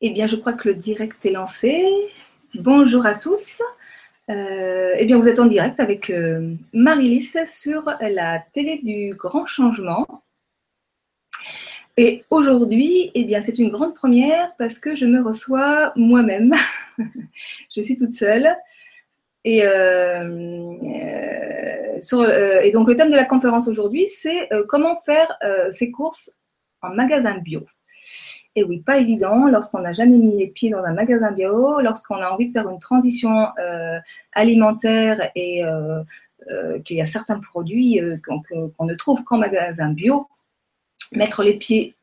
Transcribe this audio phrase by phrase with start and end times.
[0.00, 1.84] Eh bien, je crois que le direct est lancé.
[2.54, 3.60] Bonjour à tous.
[4.30, 9.46] Euh, eh bien, vous êtes en direct avec euh, Marie-Lys sur la télé du Grand
[9.46, 10.06] Changement.
[11.96, 16.54] Et aujourd'hui, eh bien, c'est une grande première parce que je me reçois moi-même.
[17.76, 18.56] je suis toute seule.
[19.42, 20.76] Et, euh,
[22.62, 25.36] et, donc, le thème de la conférence aujourd'hui, c'est comment faire
[25.72, 26.38] ses courses
[26.82, 27.66] en magasin bio.
[28.58, 32.16] Et oui, pas évident lorsqu'on n'a jamais mis les pieds dans un magasin bio, lorsqu'on
[32.16, 34.00] a envie de faire une transition euh,
[34.32, 36.02] alimentaire et euh,
[36.50, 40.26] euh, qu'il y a certains produits qu'on ne trouve qu'en magasin bio.
[41.12, 41.94] Mettre les pieds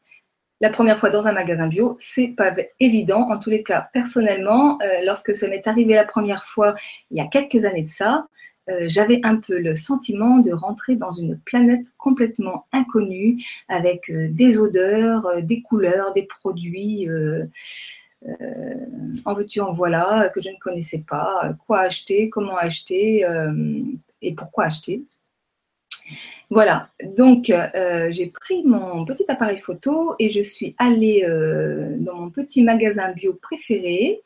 [0.61, 3.29] la première fois dans un magasin bio, c'est pas évident.
[3.29, 6.75] En tous les cas, personnellement, lorsque ça m'est arrivé la première fois
[7.11, 8.27] il y a quelques années de ça,
[8.69, 14.27] euh, j'avais un peu le sentiment de rentrer dans une planète complètement inconnue, avec euh,
[14.29, 17.07] des odeurs, euh, des couleurs, des produits.
[19.25, 23.23] en veux-tu, en voilà, que je ne connaissais pas, quoi acheter, comment acheter
[24.21, 25.03] et pourquoi acheter.
[26.49, 27.53] Voilà, donc
[28.09, 31.23] j'ai pris mon petit appareil photo et je suis allée
[31.99, 34.23] dans mon petit magasin bio préféré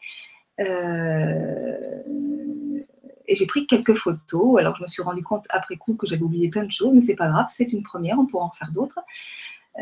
[3.29, 4.59] et j'ai pris quelques photos.
[4.59, 7.01] Alors, je me suis rendu compte après coup que j'avais oublié plein de choses, mais
[7.01, 8.99] c'est pas grave, c'est une première, on pourra en faire d'autres.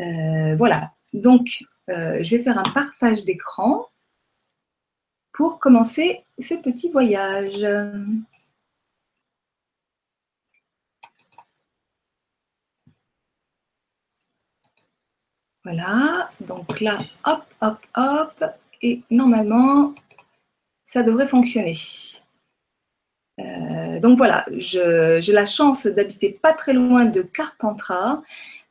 [0.00, 0.92] Euh, voilà.
[1.14, 3.86] Donc, euh, je vais faire un partage d'écran
[5.32, 7.66] pour commencer ce petit voyage.
[15.64, 18.44] Voilà, donc là, hop, hop, hop,
[18.82, 19.94] et normalement,
[20.84, 21.74] ça devrait fonctionner.
[23.38, 28.22] Euh, donc voilà, j'ai la chance d'habiter pas très loin de Carpentras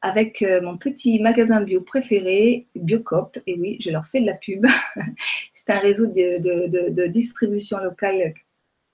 [0.01, 3.37] avec euh, mon petit magasin bio préféré, Biocop.
[3.47, 4.65] Et oui, je leur fais de la pub.
[5.53, 8.33] C'est un réseau de, distribution locale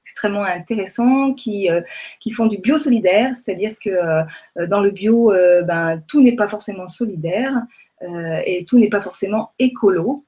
[0.03, 1.81] extrêmement intéressant qui, euh,
[2.19, 4.25] qui font du bio solidaire, c'est-à-dire que
[4.65, 5.31] dans le bio,
[5.65, 7.53] ben, tout n'est pas forcément solidaire
[8.45, 10.25] et tout n'est pas forcément écolo.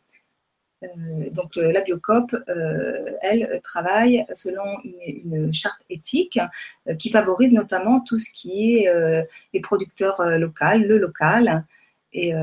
[0.86, 6.40] Euh, donc la Biocop, euh, elle, travaille selon une, charte éthique
[6.88, 11.66] euh, qui favorise notamment tout ce qui est les producteurs locaux, le local.
[12.14, 12.34] Et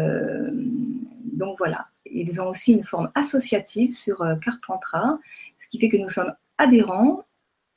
[1.32, 5.18] donc voilà, ils ont aussi une forme associative sur Carpentras,
[5.58, 7.24] ce qui fait que nous sommes adhérents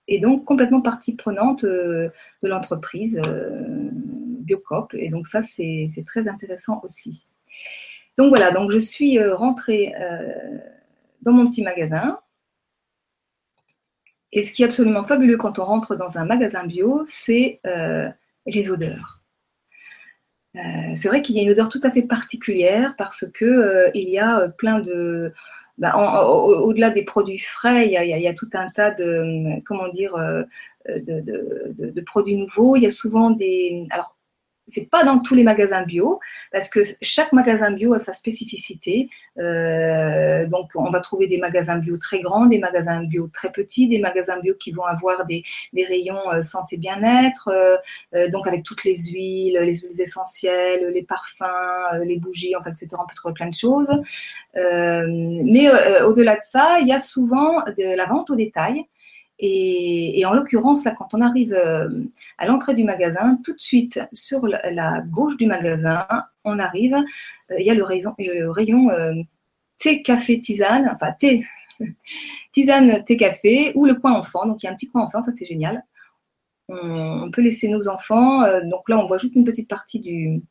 [0.08, 2.12] et donc complètement partie prenante de
[2.44, 3.22] l'entreprise
[3.92, 4.94] Biocop.
[4.94, 7.28] Et donc ça, c'est très intéressant aussi.
[8.18, 10.58] Donc voilà, donc je suis euh, rentrée euh,
[11.22, 12.20] dans mon petit magasin.
[14.32, 18.10] Et ce qui est absolument fabuleux quand on rentre dans un magasin bio, c'est euh,
[18.46, 19.22] les odeurs.
[20.54, 24.20] c'est vrai qu'il y a une odeur tout à fait particulière parce que il y
[24.20, 25.34] a plein de,
[25.78, 25.96] bah,
[26.28, 30.16] au-delà des produits frais, il y, a, tout un tas de, comment dire,
[30.88, 32.76] de, produits nouveaux.
[32.76, 34.15] Il y a souvent des, alors
[34.68, 36.20] c'est pas dans tous les magasins bio
[36.52, 39.10] parce que chaque magasin bio a sa spécificité.
[39.38, 43.88] Euh, donc, on va trouver des magasins bio très grands, des magasins bio très petits,
[43.88, 45.44] des magasins bio qui vont avoir des,
[45.76, 47.50] rayons euh, santé bien-être,
[48.16, 52.88] euh, donc avec toutes les huiles, les huiles essentielles, les parfums, les bougies, enfin, etc.
[52.94, 53.90] On peut trouver plein de choses.
[54.56, 55.70] mais
[56.04, 58.86] au-delà de ça, il y a souvent de la vente au détail.
[59.40, 61.90] Et, en l'occurrence, là, quand on arrive euh,
[62.38, 66.08] à l'entrée du magasin, tout de suite sur la, gauche du magasin,
[66.46, 69.14] on arrive, euh, il y a le rayon, le rayon euh,
[69.78, 71.46] thé, café, tisane, enfin thé,
[72.54, 74.46] tisane, thé, café, ou le coin enfant.
[74.46, 75.84] Donc il y a un petit coin enfant, ça c'est génial.
[76.70, 78.42] On, peut laisser nos enfants.
[78.64, 80.42] donc là, on voit juste une petite partie du,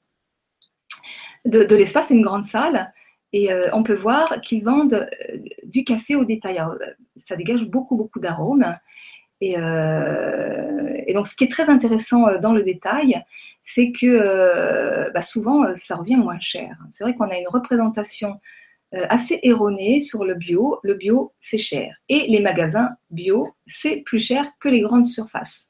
[1.44, 2.93] de, de l'espace, une grande salle.
[3.34, 6.61] Et euh, on peut voir qu'ils vendent euh, du café au détail.
[6.61, 6.87] Euh,
[7.17, 8.72] ça dégage beaucoup, beaucoup d'arômes.
[9.41, 9.56] Et,
[11.12, 13.23] donc, ce qui est très intéressant dans le détail,
[13.62, 16.78] c'est que bah, souvent, ça revient moins cher.
[16.93, 18.41] C'est vrai qu'on a une représentation
[18.93, 20.79] assez erronée sur le bio.
[20.82, 21.94] Le bio, c'est cher.
[22.08, 25.67] Et les magasins bio, c'est plus cher que les grandes surfaces.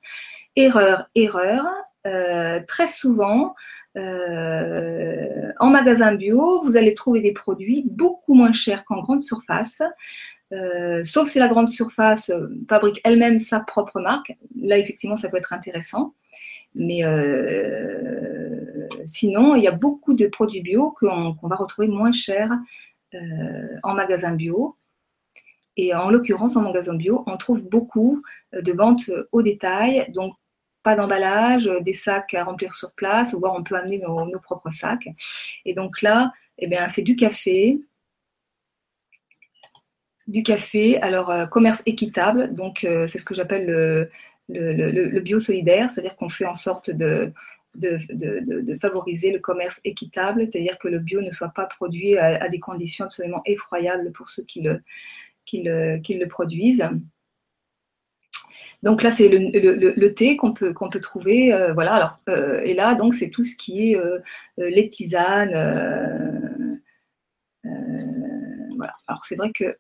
[0.55, 1.67] Erreur, erreur.
[2.69, 3.55] très souvent,
[3.97, 9.83] euh, en magasin bio, vous allez trouver des produits beaucoup moins chers qu'en grande surface.
[10.53, 14.33] Euh, sauf si la grande surface euh, fabrique elle-même sa propre marque.
[14.61, 16.15] Là, effectivement, ça peut être intéressant.
[16.77, 17.03] Mais
[19.05, 22.51] sinon, il y a beaucoup de produits bio qu'on va retrouver moins chers
[23.85, 24.77] en magasin bio.
[25.77, 30.35] Et en l'occurrence, en magasin bio, on trouve beaucoup de ventes au détail, donc
[30.85, 34.71] pas d'emballage, euh, des sacs à remplir sur place, ou on peut amener nos, propres
[34.71, 35.09] sacs.
[35.65, 37.81] Et donc là, eh bien, c'est du café,
[40.29, 41.01] du café.
[41.01, 44.11] Alors, commerce équitable, donc c'est ce que j'appelle le,
[44.49, 47.33] le, bio solidaire, c'est-à-dire qu'on fait en sorte de,
[48.81, 53.07] favoriser le commerce équitable, c'est-à-dire que le bio ne soit pas produit à, des conditions
[53.07, 56.89] absolument effroyables pour ceux qui le produisent.
[58.85, 61.55] Donc là, c'est le, thé qu'on peut, peut trouver.
[61.55, 61.95] Euh, voilà.
[61.95, 64.19] Alors, euh, et là, donc, c'est tout ce qui est euh,
[64.59, 65.55] les tisanes.
[68.77, 68.95] voilà.
[69.07, 69.75] Alors, c'est vrai qu'il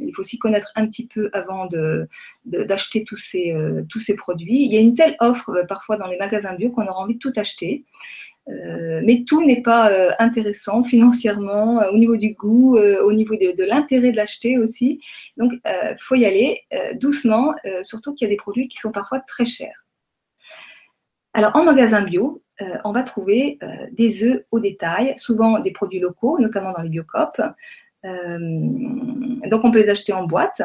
[0.00, 2.08] il faut s'y connaître un petit peu avant de,
[2.44, 3.56] d'acheter tous, ces,
[3.88, 4.64] tous ces produits.
[4.64, 7.18] Il y a une telle offre parfois dans les magasins bio qu'on aura envie de
[7.18, 7.84] tout acheter.
[8.48, 13.34] Euh, mais tout n'est pas euh, intéressant financièrement, euh, au niveau du goût, au niveau
[13.36, 15.00] de, l'intérêt de l'acheter aussi.
[15.36, 16.62] Donc, il faut y aller
[16.94, 19.84] doucement, surtout qu'il y a des produits qui sont parfois très chers.
[21.34, 22.42] Alors, en magasin bio,
[22.84, 23.58] on va trouver
[23.92, 27.40] des œufs au détail, souvent des produits locaux, notamment dans les biocopes.
[28.02, 30.62] donc, on peut les acheter en boîte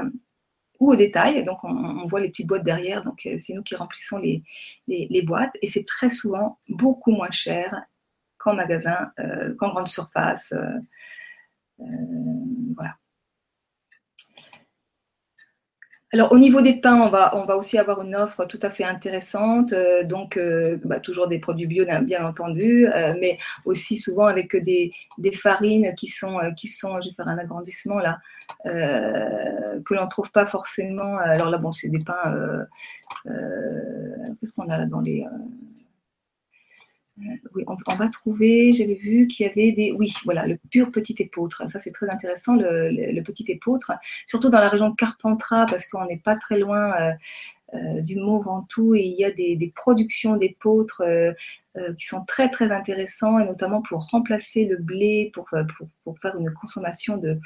[0.89, 1.44] au détail.
[1.44, 3.03] Donc, on, voit les petites boîtes derrière.
[3.03, 4.44] Donc, euh, c'est nous qui remplissons les,
[4.88, 5.56] les, boîtes.
[5.62, 7.83] Et c'est très souvent beaucoup moins cher
[8.38, 10.53] qu'en magasin, euh, qu'en grande surface.
[10.53, 11.85] Euh,
[12.75, 12.95] voilà.
[16.13, 18.69] Alors au niveau des pains, on va, on va aussi avoir une offre tout à
[18.69, 23.98] fait intéressante, euh, donc euh, bah, toujours des produits bio bien entendu, euh, mais aussi
[23.98, 24.92] souvent avec des,
[25.33, 28.19] farines qui sont, qui sont, je vais faire un agrandissement là,
[28.63, 31.18] que l'on ne trouve pas forcément.
[31.18, 32.68] Alors là, bon, c'est des pains,
[33.25, 35.25] qu'est-ce qu'on a là dans les
[37.18, 39.92] oui, on, va trouver, j'avais vu qu'il y avait des.
[39.92, 41.69] Oui, voilà, le pur petit épeautre.
[41.69, 43.92] Ça, c'est très intéressant, le, petit épeautre.
[44.25, 47.12] Surtout dans la région de Carpentras, parce qu'on n'est pas très loin euh,
[47.75, 51.33] euh, du Mont Ventoux et il y a des, productions d'épeautres euh,
[51.98, 57.18] qui sont très, très intéressants, et notamment pour remplacer le blé, pour, faire une consommation
[57.18, 57.39] de,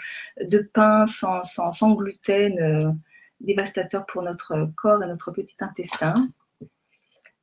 [0.73, 2.97] pain sans gluten,
[3.41, 6.29] dévastateur pour notre corps et notre petit intestin.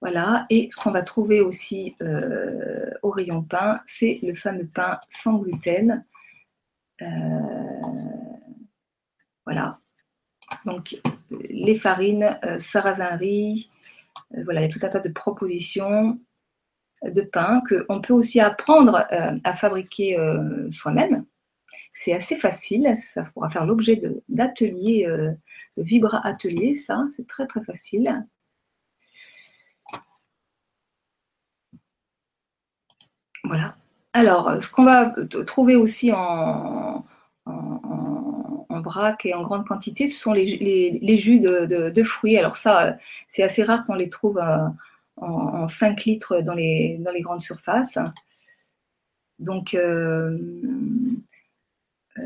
[0.04, 5.00] Voilà, et ce qu'on va trouver aussi euh, au rayon pain, c'est le fameux pain
[5.08, 6.04] sans gluten.
[7.00, 7.06] Euh,
[9.46, 9.78] voilà,
[10.66, 11.00] donc
[11.48, 13.70] les farines, euh, sarrasin riz,
[14.44, 16.20] voilà, il y a tout un tas de propositions
[17.02, 20.18] de pain qu'on peut aussi apprendre à fabriquer
[20.68, 21.24] soi-même.
[21.94, 23.98] C'est assez facile, ça pourra faire l'objet
[24.28, 25.34] d'ateliers, de,
[25.78, 28.26] de vibra ateliers, ça, c'est très très facile.
[33.44, 33.76] Voilà.
[34.12, 35.14] Alors, ce qu'on va
[35.46, 37.04] trouver aussi en,
[38.84, 42.38] vrac et en grande quantité, ce sont les, jus de, fruits.
[42.38, 42.96] Alors ça,
[43.28, 44.68] c'est assez rare qu'on les trouve euh,
[45.16, 47.98] en, 5 litres dans les, grandes surfaces.
[49.38, 50.38] Donc, euh,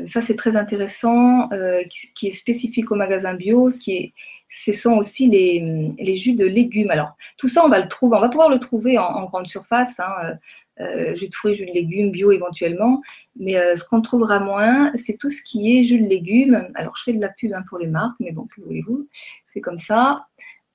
[0.05, 1.83] ça, c'est très intéressant, euh,
[2.15, 3.69] qui, est spécifique au magasin bio.
[3.69, 4.13] Ce, qui est,
[4.49, 6.89] ce sont aussi les, jus de légumes.
[6.89, 9.99] Alors, tout ça, on va le trouver, on va pouvoir le trouver en, grande surface.
[9.99, 10.37] Hein,
[10.81, 13.01] euh, jus de fruits, jus de légumes, bio éventuellement.
[13.37, 16.67] Mais euh, ce qu'on trouvera moins, c'est tout ce qui est jus de légumes.
[16.73, 19.07] Alors, je fais de la pub hein, pour les marques, mais bon, que voulez-vous,
[19.53, 20.25] c'est comme ça.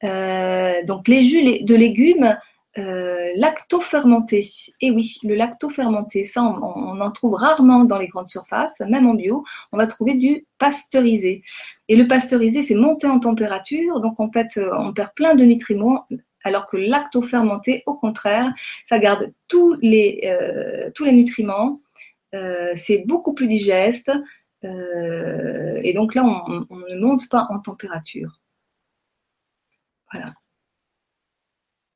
[0.05, 2.37] Euh, donc, les jus de légumes
[2.77, 4.49] lacto-fermentés.
[4.81, 9.15] Et oui, le lacto-fermenté, ça, on, en trouve rarement dans les grandes surfaces, même en
[9.15, 9.45] bio.
[9.73, 11.43] On va trouver du pasteurisé.
[11.89, 16.07] Et le pasteurisé, c'est monté en température, donc en fait, on perd plein de nutriments,
[16.45, 18.53] alors que lacto-fermenté, au contraire,
[18.87, 21.81] ça garde tous les, euh, nutriments,
[22.35, 24.13] euh, c'est beaucoup plus digeste,
[24.65, 28.41] euh, et donc là, on, ne monte pas en température.
[30.13, 30.27] Voilà.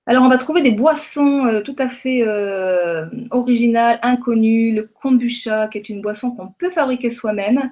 [0.08, 2.26] Alors, on va trouver des boissons tout à fait
[3.30, 4.72] originales, inconnues.
[4.72, 7.70] Le kombucha, qui est une boisson qu'on peut fabriquer soi-même,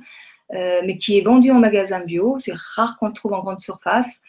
[0.53, 2.37] mais qui est vendue en magasin bio.
[2.39, 4.21] C'est rare qu'on le trouve en grande surface.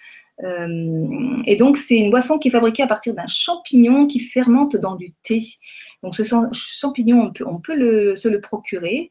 [0.43, 4.75] Euh, et donc, c'est une boisson qui est fabriquée à partir d'un champignon qui fermente
[4.75, 5.41] dans du thé.
[6.03, 6.23] Donc, ce
[6.53, 9.09] champignon, on peut, se le procurer.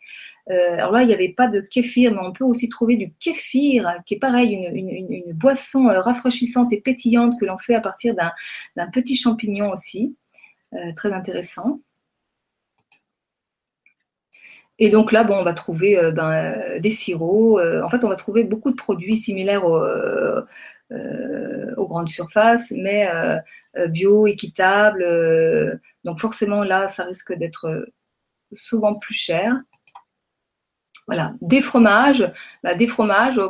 [0.51, 3.13] Euh, alors là, il n'y avait pas de kéfir, mais on peut aussi trouver du
[3.15, 8.15] kéfir, qui est pareil, une, boisson euh, rafraîchissante et pétillante que l'on fait à partir
[8.15, 10.17] d'un petit champignon aussi.
[10.75, 11.81] Euh, très intéressant.
[14.79, 17.59] Et donc là, bon, on va trouver ben, des sirops.
[17.83, 19.81] en fait, on va trouver beaucoup de produits similaires au,
[20.91, 23.09] aux grandes surfaces, mais
[23.89, 25.81] bio, équitable.
[26.05, 27.89] donc forcément là, ça risque d'être
[28.55, 29.57] souvent plus cher.
[31.07, 32.31] Voilà, des fromages,
[32.63, 33.41] bah, des fromages.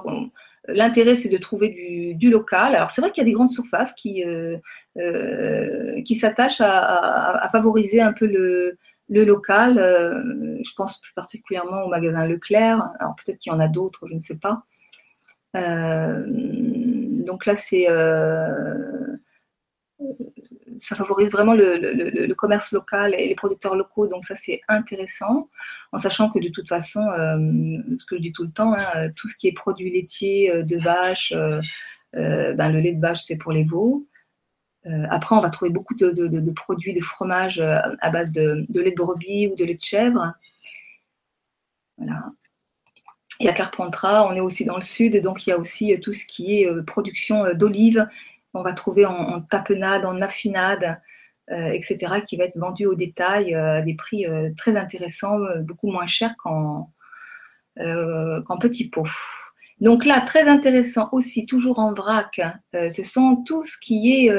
[0.68, 2.74] L'intérêt, c'est de trouver du, local.
[2.74, 4.24] Alors, c'est vrai qu'il y a des grandes surfaces qui,
[6.04, 8.76] qui s'attachent à, favoriser un peu le,
[9.08, 9.76] le local,
[10.64, 14.14] je pense plus particulièrement au magasin Leclerc, alors peut-être qu'il y en a d'autres, je
[14.14, 14.64] ne sais pas.
[15.54, 17.86] donc là, c'est
[20.78, 25.48] ça favorise vraiment le, commerce local et les producteurs locaux, donc ça c'est intéressant,
[25.92, 29.10] en sachant que de toute façon, euh, ce que je dis tout le temps, hein,
[29.16, 31.60] tout ce qui est produits laitiers euh, de vache, euh,
[32.14, 34.06] ben, le lait de vache c'est pour les veaux.
[35.10, 39.48] après, on va trouver beaucoup de, produits de fromage à base de, lait de brebis
[39.48, 40.32] ou de lait de chèvre.
[41.98, 42.22] Voilà.
[43.40, 46.14] Et à Carpentras, on est aussi dans le sud, donc il y a aussi tout
[46.14, 48.08] ce qui est production d'olives
[48.56, 50.98] on va trouver en, tapenade, en affinade,
[51.52, 55.38] euh, etc., qui va être vendu au détail euh, à des prix euh, très intéressants,
[55.60, 56.90] beaucoup moins chers qu'en
[58.58, 59.06] petit pot.
[59.80, 62.40] Donc là, très intéressant aussi, toujours en vrac,
[62.72, 64.32] ce sont tout ce qui est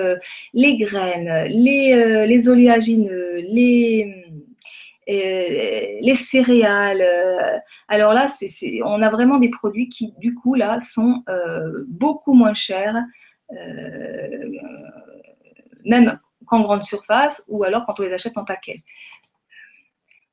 [0.53, 4.25] les graines, les, oléagineux, les,
[5.07, 7.05] les céréales.
[7.87, 8.27] alors là,
[8.83, 11.23] on a vraiment des produits qui, du coup, là, sont
[11.87, 12.97] beaucoup moins chers
[15.85, 18.83] même qu'en grande surface ou alors quand on les achète en paquet.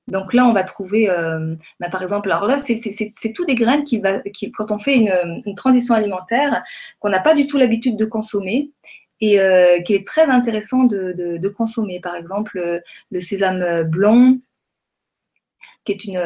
[0.06, 3.85] Donc là, on va trouver, euh, bah, par exemple, alors là, c'est tout des graines
[3.85, 4.02] qui,
[4.52, 6.62] quand on fait une, transition alimentaire,
[7.00, 8.71] qu'on n'a pas du tout l'habitude de consommer
[9.21, 12.00] et euh, qui est très intéressant de, consommer.
[12.00, 14.37] Par exemple, le sésame blanc,
[15.87, 16.18] qui est une,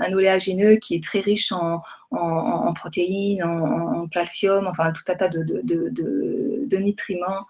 [0.00, 5.28] un oléagineux qui est très riche en, en, protéines, en, calcium, enfin tout un tas
[5.28, 7.46] de, de, nutriments.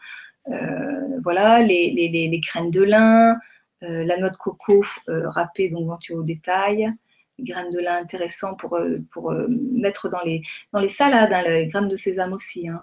[0.49, 3.37] Euh, voilà, les, les, les, graines de lin,
[3.83, 6.93] euh, la noix de coco euh, râpée, donc venture au détail,
[7.39, 8.79] les graines de lin intéressantes pour,
[9.13, 10.43] pour mettre dans les,
[10.73, 12.69] dans les salades, hein, les graines de sésame aussi.
[12.69, 12.83] Hein.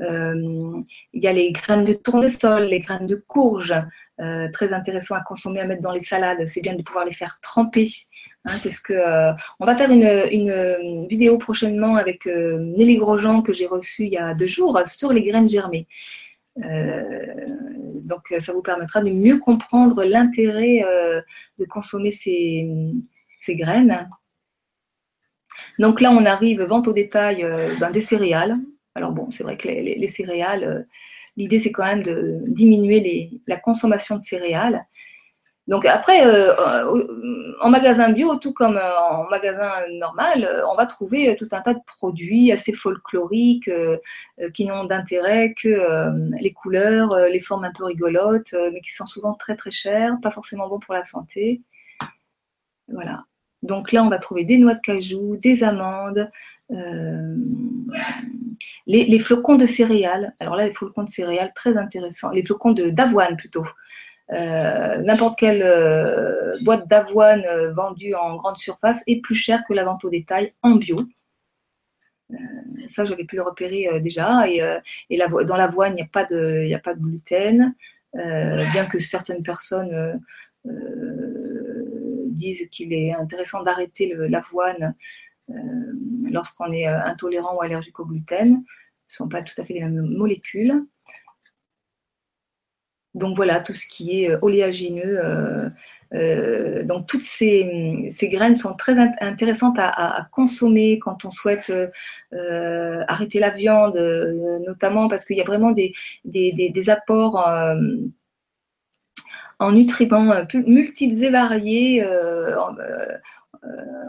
[0.00, 3.74] il y a les graines de tournesol, les graines de courge,
[4.52, 6.46] très intéressant à consommer, à mettre dans les salades.
[6.46, 7.88] C'est bien de pouvoir les faire tremper
[8.46, 8.54] Hein,
[8.90, 14.12] euh, on va faire une, vidéo prochainement avec euh, Nelly Grosjean que j'ai reçue il
[14.12, 15.88] y a deux jours sur les graines germées.
[16.64, 17.10] Euh,
[18.02, 20.84] donc ça vous permettra de mieux comprendre l'intérêt
[21.58, 22.68] de consommer ces,
[23.48, 24.08] graines.
[25.80, 27.44] Donc là on arrive vente au détail
[27.80, 28.58] ben, des céréales.
[28.94, 30.86] Alors bon c'est vrai que les, céréales,
[31.36, 34.86] l'idée c'est quand même de diminuer la consommation de céréales
[35.68, 40.86] donc après, euh, euh, en magasin bio, tout comme euh, en magasin normal, on va
[40.86, 43.70] trouver tout un tas de produits assez folkloriques
[44.54, 49.34] qui n'ont d'intérêt que les couleurs, les formes un peu rigolotes, mais qui sont souvent
[49.34, 51.62] très très chères, pas forcément bons pour la santé.
[52.88, 53.24] Voilà.
[53.62, 56.30] Donc là, on va trouver des noix de cajou, des amandes,
[58.86, 60.34] les, flocons de céréales.
[60.38, 62.30] Alors là, les flocons de céréales, très intéressants.
[62.30, 63.64] Les flocons d'avoine plutôt.
[64.32, 69.72] Euh, n'importe quelle euh, boîte d'avoine euh, vendue en grande surface est plus chère que
[69.72, 71.04] la vente au détail en bio.
[72.88, 74.48] ça, j'avais pu le repérer déjà.
[74.48, 74.60] Et,
[75.18, 77.74] dans l'avoine, il n'y a, a pas de gluten,
[78.14, 80.20] bien que certaines personnes
[82.26, 84.94] disent qu'il est intéressant d'arrêter l'avoine
[86.30, 88.64] lorsqu'on est intolérant ou allergique au gluten.
[89.06, 90.84] Ce ne sont pas tout à fait les mêmes molécules.
[93.16, 95.18] Donc voilà, tout ce qui est euh, oléagineux.
[95.24, 95.70] Euh,
[96.14, 101.72] euh, donc toutes ces, graines sont très intéressantes à, consommer quand on souhaite
[103.08, 103.96] arrêter la viande,
[104.64, 105.92] notamment parce qu'il y a vraiment des,
[106.88, 107.44] apports
[109.58, 112.06] en nutriments multiples et variés,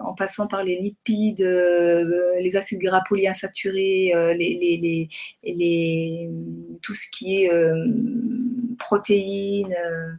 [0.04, 4.12] en, passant par les lipides, les acides gras polyinsaturés,
[6.84, 7.50] tout ce qui est
[8.78, 9.74] protéines.
[9.74, 10.14] Euh.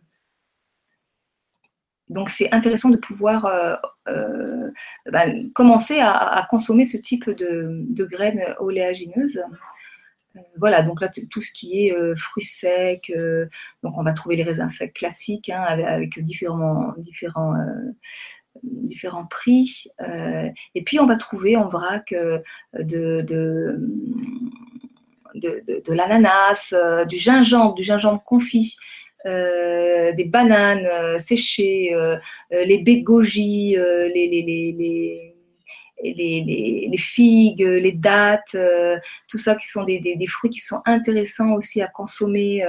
[2.08, 3.76] Donc c'est intéressant de pouvoir euh,
[4.08, 4.70] euh,
[5.12, 9.42] bah, commencer à, consommer ce type de, graines oléagineuses.
[10.56, 13.12] voilà, donc là tout ce qui est fruits secs,
[13.82, 17.54] donc on va trouver les raisins secs classiques hein, avec, différents, différents,
[18.62, 19.88] différents prix.
[20.74, 22.14] et puis on va trouver en vrac
[22.72, 23.78] de, de
[25.34, 28.76] de, l'ananas, euh, du gingembre, du gingembre confit,
[29.26, 31.94] euh, des bananes euh, séchées,
[32.50, 33.04] les baies
[36.00, 38.56] les, figues, les dattes,
[39.28, 42.64] tout ça qui sont des, fruits qui sont intéressants aussi à consommer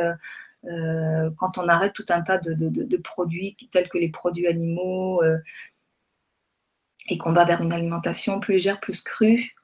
[0.64, 5.22] quand on arrête tout un tas de, produits tels que les produits animaux
[7.10, 9.56] et qu'on va vers une alimentation plus légère, plus crue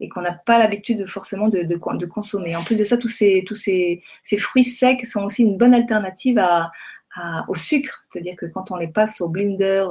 [0.00, 2.56] et qu'on n'a pas l'habitude forcément de, consommer.
[2.56, 4.02] En plus de ça, tous ces,
[4.38, 6.42] fruits secs sont aussi une bonne alternative
[7.48, 9.84] au sucre, c'est-à-dire que quand on les passe au blender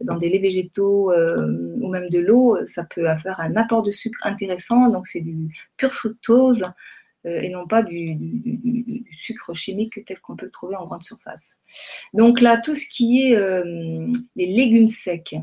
[0.00, 4.18] dans des laits végétaux ou même de l'eau, ça peut faire un apport de sucre
[4.24, 4.88] intéressant.
[4.88, 6.66] Donc c'est du pur fructose
[7.24, 11.58] et non pas du, du sucre chimique tel qu'on peut le trouver en grande surface.
[12.12, 13.62] Donc là, tout ce qui est
[14.36, 15.36] les légumes secs,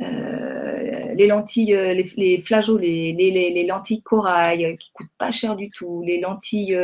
[0.00, 5.32] euh, les lentilles, euh, les, les les, les, les, lentilles corail euh, qui coûtent pas
[5.32, 6.78] cher du tout, les lentilles,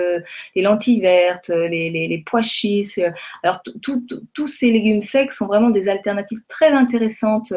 [0.57, 2.99] les lentilles vertes, les, les pois chiches.
[3.43, 3.63] Alors
[4.33, 7.53] tous ces légumes secs sont vraiment des alternatives très intéressantes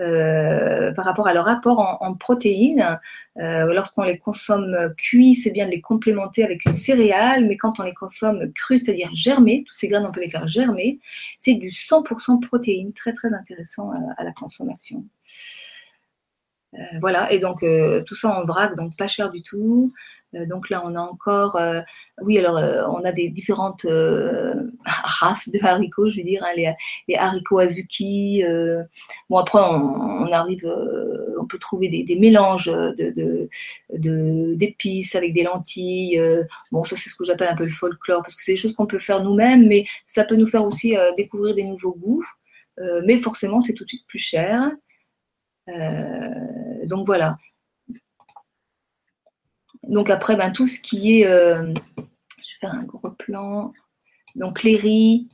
[0.00, 2.98] euh, par rapport à leur apport en, protéines.
[3.38, 7.78] Euh, Lorsqu'on les consomme cuits, c'est bien de les complémenter avec une céréale, mais quand
[7.80, 10.98] on les consomme crus, c'est-à-dire germés, toutes ces graines, on peut les faire germer,
[11.38, 15.04] c'est du 100% protéines, très très intéressant à, à la consommation.
[16.78, 19.92] Euh, voilà, et donc euh, tout ça en vrac, donc pas cher du tout.
[20.34, 21.80] Euh, donc là, on a encore, euh,
[22.22, 22.56] oui, alors
[22.90, 23.84] on a des différentes
[24.84, 26.74] races de haricots, je veux dire, hein,
[27.08, 28.42] les, haricots azuki.
[29.28, 30.66] bon, après, on, arrive,
[31.40, 32.70] on peut trouver des, mélanges
[33.90, 36.20] d'épices avec des lentilles.
[36.72, 38.74] bon, ça, c'est ce que j'appelle un peu le folklore, parce que c'est des choses
[38.74, 42.24] qu'on peut faire nous-mêmes, mais ça peut nous faire aussi découvrir des nouveaux goûts.
[43.04, 44.70] mais forcément, c'est tout de suite plus cher.
[46.86, 47.36] donc voilà.
[49.88, 53.72] Donc après, ben, tout ce qui est, euh, je vais faire un gros plan.
[54.34, 55.28] Donc les riz,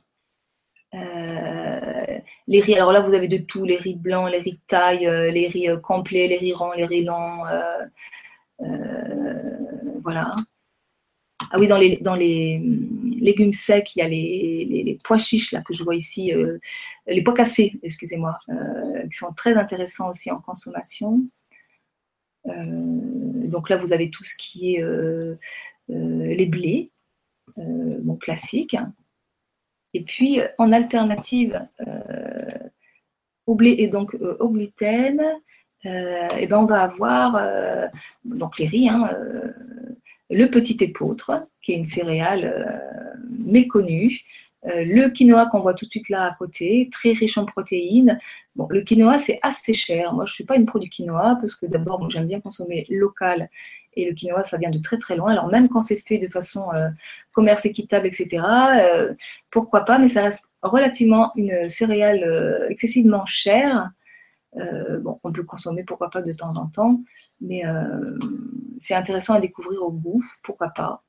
[0.93, 2.75] euh, les riz.
[2.75, 5.47] Alors là, vous avez de tout, les riz blancs, les riz de taille, euh, les
[5.47, 7.43] riz complets, les riz ronds, les riz longs.
[10.03, 10.35] voilà.
[11.51, 12.61] Ah oui, dans les, dans les
[13.19, 16.31] légumes secs, il y a les, pois chiches là que je vois ici,
[17.07, 18.37] les pois cassés, excusez-moi,
[19.11, 21.21] qui sont très intéressants aussi en consommation.
[22.47, 22.53] Euh,
[23.47, 25.35] donc là, vous avez tout ce qui est euh,
[25.89, 26.91] euh, les blés,
[27.57, 28.75] bon, classique.
[29.93, 31.67] Et puis, en alternative
[33.45, 35.21] au blé et donc au gluten,
[35.83, 37.91] et ben on va avoir
[38.23, 39.09] donc les riz, hein,
[40.29, 42.81] le petit épeautre, qui est une céréale
[43.29, 44.21] méconnue,
[44.67, 48.19] euh, le quinoa qu'on voit tout de suite là à côté, très riche en protéines.
[48.69, 50.13] Le quinoa, c'est assez cher.
[50.13, 52.85] Moi, je ne suis pas une pro du quinoa parce que d'abord, j'aime bien consommer
[52.89, 53.49] local
[53.95, 55.31] et le quinoa, ça vient de très très loin.
[55.31, 56.89] Alors, même quand c'est fait de façon euh,
[57.33, 58.43] commerce équitable, etc.,
[58.79, 59.13] euh,
[59.49, 63.89] pourquoi pas, mais ça reste relativement une céréale excessivement chère.
[64.53, 67.01] on peut consommer, pourquoi pas, de temps en temps,
[67.41, 67.63] mais
[68.79, 71.03] c'est intéressant à découvrir au goût, pourquoi pas.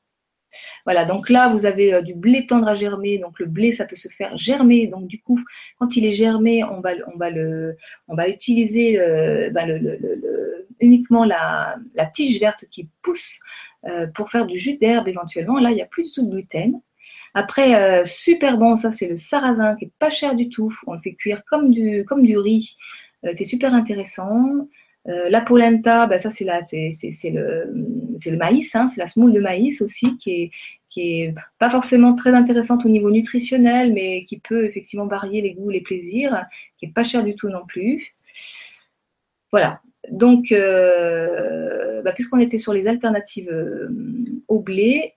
[0.84, 3.18] Voilà, donc là, vous avez euh, du blé tendre à germer.
[3.18, 4.86] Donc le blé, ça peut se faire germer.
[4.86, 5.40] Donc du coup,
[5.78, 7.76] quand il est germé, on va, on va, le,
[8.08, 9.98] on va utiliser euh, ben,
[10.80, 11.76] uniquement la,
[12.12, 13.38] tige verte qui pousse
[13.86, 15.58] euh, pour faire du jus d'herbe éventuellement.
[15.58, 16.80] Là, il n'y a plus du tout de gluten.
[17.34, 20.70] Après, super bon, ça c'est le sarrasin qui est pas cher du tout.
[20.86, 22.76] On le fait cuire comme du, comme du riz.
[23.30, 24.68] c'est super intéressant.
[25.06, 26.44] La polenta, ben ça c'est
[26.90, 27.72] c'est le,
[28.27, 30.51] le maïs, hein, c'est la semoule de maïs aussi qui est,
[30.88, 35.55] qui est pas forcément très intéressante au niveau nutritionnel, mais qui peut effectivement varier les
[35.55, 36.44] goûts, les plaisirs,
[36.79, 38.14] qui est pas cher du tout non plus.
[39.51, 39.81] Voilà.
[40.11, 43.88] Donc, euh, bah, puisqu'on était sur les alternatives euh,
[44.48, 45.14] au blé,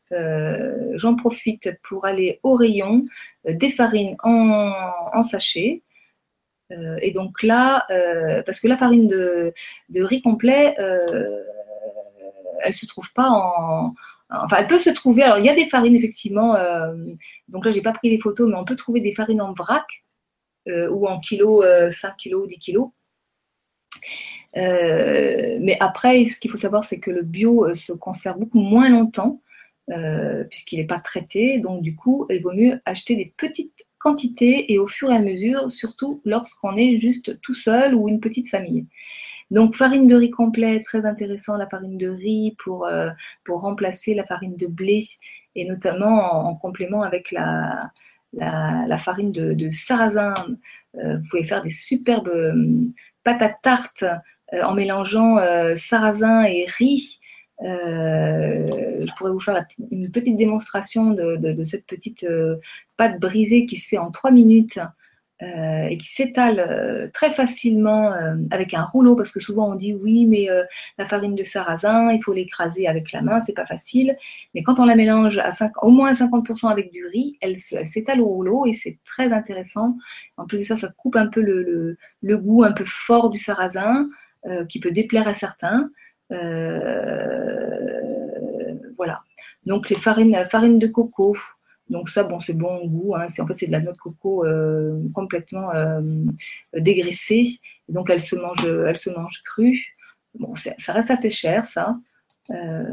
[0.95, 3.05] j'en profite pour aller au rayon
[3.47, 4.71] des farines en,
[5.13, 5.81] en sachet.
[6.71, 9.53] Euh, et donc là, euh, parce que la farine de,
[9.95, 11.41] riz complet, euh,
[12.65, 13.93] elle se trouve pas en,
[14.29, 15.21] Enfin, elle peut se trouver.
[15.21, 16.55] Alors, il y a des farines, effectivement.
[17.47, 19.85] donc là, j'ai pas pris les photos, mais on peut trouver des farines en vrac
[20.67, 22.89] ou en kilos, 5 kilos, 10 kilos.
[24.55, 29.41] mais après, ce qu'il faut savoir, c'est que le bio se conserve beaucoup moins longtemps
[30.49, 31.59] puisqu'il n'est pas traité.
[31.59, 35.19] Donc, du coup, il vaut mieux acheter des petites quantité et au fur et à
[35.19, 38.85] mesure, surtout lorsqu'on est juste tout seul ou une petite famille.
[39.51, 43.09] Donc farine de riz complet, très intéressant, la farine de riz pour, euh,
[43.47, 45.05] remplacer la farine de blé
[45.55, 47.91] et notamment en, complément avec la,
[48.99, 50.33] farine de, sarrasin.
[50.95, 52.87] Euh, vous pouvez faire des superbes euh,
[53.23, 54.03] pâtes à tarte
[54.51, 55.37] en mélangeant
[55.75, 57.19] sarrasin et riz.
[57.59, 62.27] Je pourrais vous faire une petite démonstration de, cette petite
[62.97, 64.79] pâte brisée qui se fait en 3 minutes
[65.41, 68.13] euh, et qui s'étale très facilement
[68.51, 70.47] avec un rouleau parce que souvent on dit oui mais
[70.97, 74.17] la farine de sarrasin il faut l'écraser avec la main c'est pas facile
[74.53, 78.21] mais quand on la mélange à 5, au moins 50% avec du riz elle, s'étale
[78.21, 79.97] au rouleau et c'est très intéressant.
[80.37, 83.37] En plus de ça ça coupe un peu le, le goût un peu fort du
[83.37, 84.07] sarrasin
[84.69, 85.89] qui peut déplaire à certains.
[86.31, 88.05] Euh,
[88.97, 89.21] voilà.
[89.65, 91.35] Donc les farines, farine de coco,
[91.89, 93.15] Donc ça, bon, c'est bon goût.
[93.15, 93.27] Hein.
[93.39, 94.45] en fait, c'est de la noix de coco
[95.13, 95.69] complètement
[96.73, 97.45] dégraissée.
[97.89, 99.95] Donc elle se mange, elle se mange crue.
[100.39, 101.95] Bon, ça reste assez cher, ça.
[102.51, 102.83] Euh,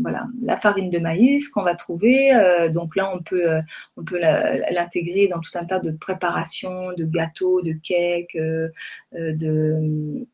[0.00, 2.34] voilà, la farine de maïs qu'on va trouver.
[2.34, 3.60] Euh, donc là, on peut, euh,
[3.96, 10.26] on peut l'intégrer dans tout un tas de préparations, de gâteaux, de cakes, de,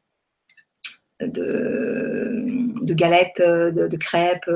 [2.94, 4.50] galettes, de, crêpes.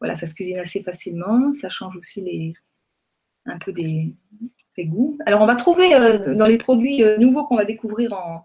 [0.00, 1.52] Voilà, ça se cuisine assez facilement.
[1.52, 2.54] Ça change aussi les,
[3.46, 4.14] un peu des,
[4.78, 5.16] goûts.
[5.24, 5.88] Alors, on va trouver
[6.36, 8.44] dans les produits nouveaux qu'on va découvrir en,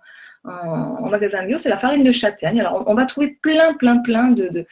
[1.10, 2.60] magasin bio, c'est la farine de châtaigne.
[2.60, 4.66] Alors, on, va trouver plein, plein, plein de,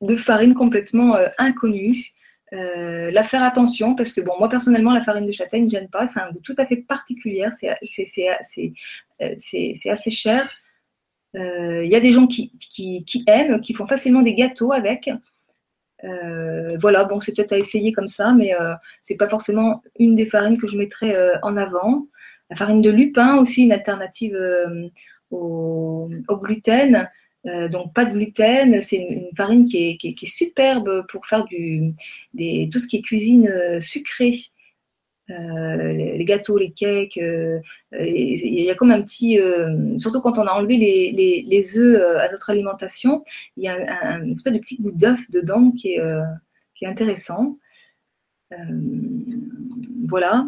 [0.00, 2.12] de, farines complètement euh, inconnues.
[2.52, 5.88] Euh, la faire attention parce que bon moi personnellement la farine de châtaigne ne gêne
[5.88, 7.76] pas, c'est un goût tout à fait particulier, c'est euh,
[9.92, 10.50] assez cher.
[11.34, 15.08] Il y a des gens qui, qui, aiment, qui font facilement des gâteaux avec.
[16.78, 18.52] Voilà, bon c'est peut-être à essayer comme ça, mais
[19.02, 22.06] c'est pas forcément une des farines que je mettrais en avant.
[22.50, 24.88] La farine de lupin aussi, une alternative euh,
[25.30, 27.08] au, gluten.
[27.46, 31.94] Euh, donc pas de gluten, c'est une, farine qui est, superbe pour faire du,
[32.70, 33.48] tout ce qui est cuisine
[35.30, 39.38] euh, les, gâteaux, les cakes, il y a comme un petit,
[39.98, 43.24] surtout quand on a enlevé les, œufs à notre alimentation,
[43.56, 46.02] il y a un, espèce de petit goût d'œuf dedans qui est,
[46.74, 47.58] qui intéressant.
[50.08, 50.46] voilà,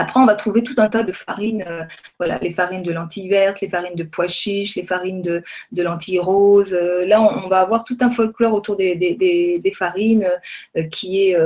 [0.00, 1.84] après, on va trouver tout un tas de farines, euh,
[2.18, 5.42] voilà, les farines de lentilles vertes, les farines de pois chiches, les farines de,
[5.76, 6.72] lentilles roses.
[6.72, 10.28] Euh, là, on, va avoir tout un folklore autour des, farines
[10.76, 11.36] euh, qui est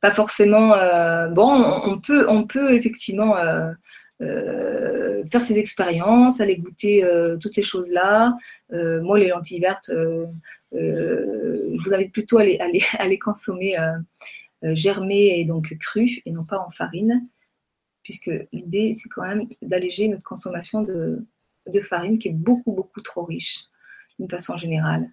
[0.00, 0.70] pas forcément
[1.30, 1.80] bon.
[1.84, 3.36] On peut, on peut effectivement
[4.20, 7.04] faire ces expériences, aller goûter
[7.40, 8.36] toutes ces choses-là.
[8.70, 9.90] moi, les lentilles vertes,
[10.72, 13.76] je vous invite plutôt à les, consommer
[14.64, 17.28] euh, germé et donc cru et non pas en farine,
[18.02, 21.26] puisque l'idée c'est quand même d'alléger notre consommation de,
[21.88, 23.64] farine qui est beaucoup beaucoup trop riche
[24.18, 25.10] d'une façon générale.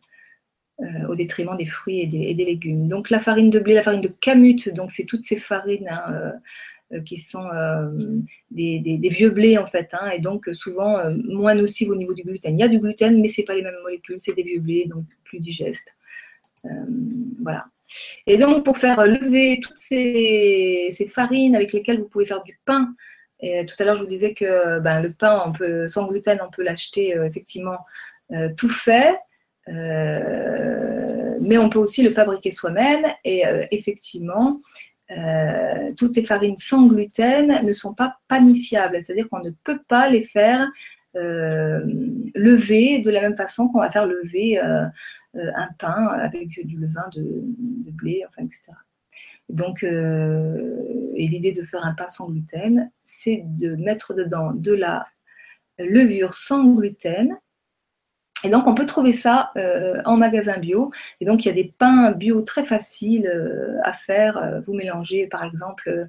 [0.82, 2.88] Euh, au détriment des fruits et des, légumes.
[2.88, 6.34] Donc la farine de blé, la farine de camute, donc c'est toutes ces farines hein,
[6.92, 7.48] euh, qui sont
[8.50, 12.58] des, vieux blés en fait, hein, et donc souvent moins nocives au niveau du gluten.
[12.58, 14.86] Il y a du gluten, mais c'est pas les mêmes molécules, c'est des vieux blés,
[14.90, 15.96] donc plus digestes.
[17.44, 17.66] voilà.
[18.28, 22.94] Et donc, pour faire lever toutes ces, farines avec lesquelles vous pouvez faire du pain,
[23.40, 25.52] et tout à l'heure, je vous disais que ben, le pain,
[25.88, 27.78] sans gluten, on peut l'acheter euh, effectivement
[28.32, 29.18] euh, tout fait,
[29.68, 33.06] euh, mais on peut aussi le fabriquer soi-même.
[33.24, 34.62] Et effectivement,
[35.98, 40.24] toutes les farines sans gluten ne sont pas panifiables, c'est-à-dire qu'on ne peut pas les
[40.24, 40.68] faire
[41.14, 44.60] lever de la même façon qu'on va faire lever
[45.38, 47.42] euh, un pain avec du levain de,
[47.92, 48.64] blé, enfin, etc.
[49.48, 54.74] Donc, euh, et l'idée de faire un pain sans gluten, c'est de mettre dedans de
[54.74, 55.08] la
[55.78, 57.38] levure sans gluten.
[58.44, 60.92] Et donc, on peut trouver ça euh, en magasin bio.
[61.20, 63.32] Et donc, il y a des pains bio très faciles
[63.84, 64.62] à faire.
[64.66, 66.08] Vous mélangez, par exemple,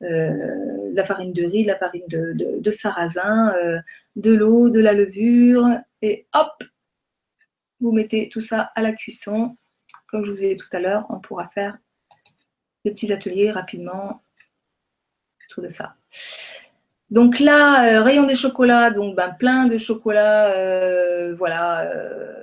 [0.00, 3.54] la farine de riz, la farine de sarrasin,
[4.16, 5.68] de l'eau, de la levure,
[6.02, 6.62] et hop,
[7.80, 9.56] vous mettez tout ça à la cuisson.
[10.08, 11.78] Comme je vous ai dit tout à l'heure, on pourra faire
[12.84, 14.22] des petits ateliers rapidement
[15.48, 15.96] autour de ça.
[17.14, 22.34] Donc là, euh, rayon des chocolats, donc ben, plein de chocolats, euh, voilà, euh,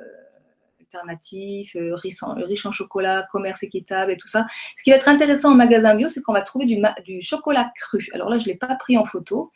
[0.79, 4.47] alternatifs, riches en, chocolat, commerce équitable et tout ça.
[4.77, 8.07] Ce qui va être intéressant en magasin bio, c'est qu'on va trouver du, chocolat cru.
[8.13, 9.51] Alors là, je ne l'ai pas pris en photo,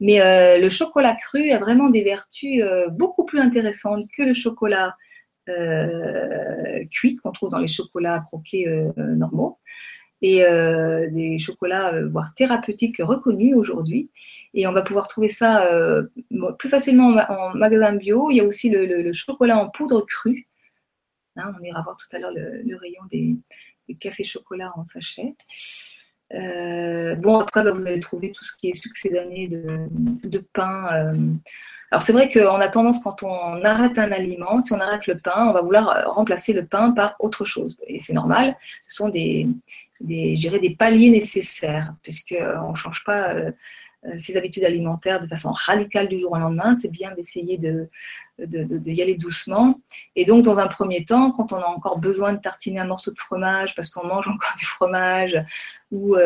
[0.00, 0.18] mais
[0.58, 4.94] le chocolat cru a vraiment des vertus beaucoup plus intéressantes que le chocolat
[5.50, 9.58] euh, cuits qu'on trouve dans les chocolats croqués euh, normaux
[10.22, 14.08] et euh, des chocolats, voire thérapeutiques reconnus aujourd'hui.
[14.54, 15.68] Et on va pouvoir trouver ça
[16.58, 18.30] plus facilement en, magasin bio.
[18.30, 20.46] Il y a aussi le, chocolat en poudre crue.
[21.36, 23.36] Hein, on ira voir tout à l'heure le, rayon des,
[23.98, 25.34] cafés chocolat en sachet.
[26.30, 29.88] bon, après, vous allez trouver tout ce qui est succédané de,
[30.22, 31.12] de pain
[31.94, 35.16] alors c'est vrai qu'on a tendance quand on arrête un aliment, si on arrête le
[35.16, 37.76] pain, on va vouloir euh, remplacer le pain par autre chose.
[37.86, 38.56] Et c'est normal,
[38.88, 39.46] ce sont des,
[40.00, 43.52] des, paliers nécessaires, puisqu'on euh, ne change pas euh,
[44.18, 46.74] ses habitudes alimentaires de façon radicale du jour au lendemain.
[46.74, 47.88] C'est bien d'essayer de,
[48.38, 49.80] de, y aller doucement.
[50.16, 53.12] Et donc, dans un premier temps, quand on a encore besoin de tartiner un morceau
[53.12, 55.36] de fromage parce qu'on mange encore du fromage,
[55.90, 56.16] ou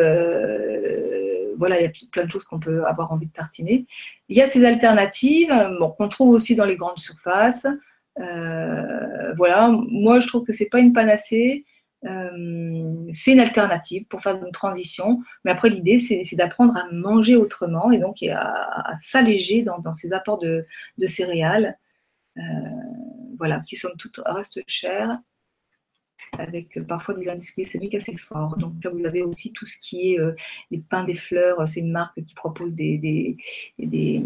[1.57, 3.85] voilà, il y a plein de choses qu'on peut avoir envie de tartiner.
[4.29, 5.53] Il y a ces alternatives
[5.97, 7.67] qu'on trouve aussi dans les grandes surfaces.
[8.15, 11.65] voilà, moi je trouve que c'est pas une panacée.
[12.01, 15.21] C'est une alternative pour faire une transition.
[15.43, 20.13] Mais après, l'idée, c'est d'apprendre à manger autrement et donc à, s'alléger dans, dans, ces
[20.13, 20.65] apports de,
[20.97, 21.77] de céréales.
[23.37, 25.19] voilà, qui somme toute restent chers
[26.37, 28.57] avec euh, parfois des indices glycémiques assez forts.
[28.57, 30.35] Donc là, vous avez aussi tout ce qui est euh,
[30.71, 31.67] les pains des fleurs.
[31.67, 33.37] C'est une marque qui propose des, des,
[33.77, 34.23] des,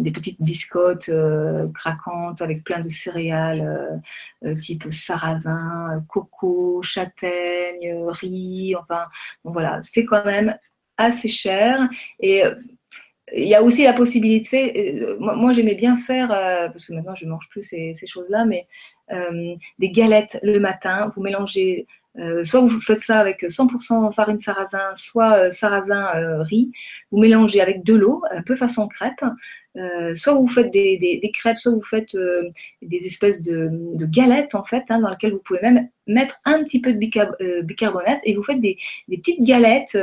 [0.00, 4.02] des petites biscottes euh, craquantes avec plein de céréales
[4.58, 8.74] type sarrasin, coco, châtaigne, riz.
[8.76, 9.06] Enfin,
[9.44, 10.56] bon, voilà, c'est quand même
[10.96, 11.88] assez cher.
[12.20, 12.42] Et
[13.34, 17.14] il y a aussi la possibilité, euh, moi, j'aimais bien faire, euh, parce que maintenant
[17.14, 18.68] je ne mange plus ces, choses-là, mais
[19.12, 21.12] euh, des galettes le matin.
[21.14, 21.86] Vous mélangez,
[22.44, 26.70] soit vous faites ça avec 100% farine sarrasin, soit sarrasin riz.
[27.10, 29.22] Vous mélangez avec de l'eau, un peu façon crêpe.
[30.14, 32.16] soit vous faites des, crêpes, soit vous faites
[32.80, 33.70] des espèces de,
[34.06, 38.20] galettes en fait, hein, dans lesquelles vous pouvez même mettre un petit peu de bicarbonate
[38.24, 39.98] et vous faites des, petites galettes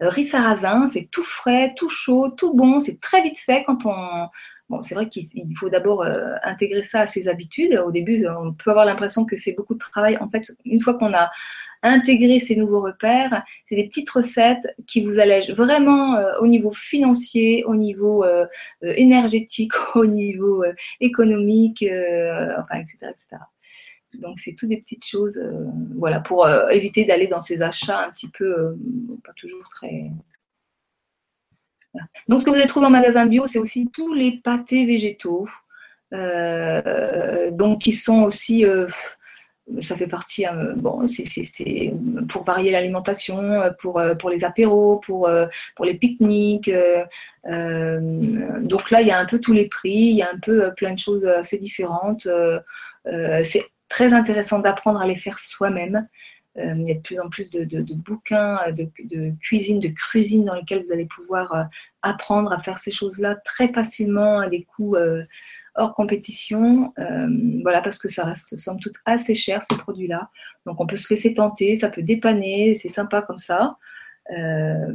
[0.00, 4.28] riz sarrasin, c'est tout frais, tout chaud, tout bon, c'est très vite fait quand on...
[4.68, 5.26] Bon, c'est vrai qu'il
[5.58, 7.74] faut d'abord euh, intégrer ça à ses habitudes.
[7.84, 10.16] Au début, on peut avoir l'impression que c'est beaucoup de travail.
[10.20, 11.28] En fait, une fois qu'on a
[11.82, 16.72] intégré ces nouveaux repères, c'est des petites recettes qui vous allègent vraiment euh, au niveau
[16.72, 18.24] financier, au niveau
[18.82, 20.62] énergétique, au niveau
[21.00, 23.38] économique, etc., etc.
[24.14, 28.06] Donc, c'est toutes des petites choses euh, voilà, pour euh, éviter d'aller dans ces achats
[28.06, 28.76] un petit peu, euh,
[29.24, 30.10] pas toujours très.
[32.28, 35.48] Donc, ce que vous allez trouver en magasin bio, c'est aussi tous les pâtés végétaux,
[36.12, 38.64] donc qui sont aussi
[39.80, 40.44] ça fait partie,
[40.76, 41.94] bon, c'est
[42.28, 45.28] pour varier l'alimentation, pour, pour les apéros, pour,
[45.74, 46.70] pour les pique-niques.
[47.44, 50.72] donc là, il y a un peu tous les prix, il y a un peu
[50.76, 52.28] plein de choses assez différentes.
[53.42, 56.08] c'est très intéressant d'apprendre à les faire soi-même.
[56.56, 60.54] Euh, il y a de plus en plus de, bouquins de, cuisine, de cuisine dans
[60.54, 61.64] lesquels vous allez pouvoir euh,
[62.02, 65.24] apprendre à faire ces choses-là très facilement à des coûts euh,
[65.74, 66.92] hors compétition.
[67.62, 70.30] voilà, parce que ça reste somme toute assez cher ces produits-là.
[70.66, 73.76] Donc on peut se laisser tenter, ça peut dépanner, c'est sympa comme ça.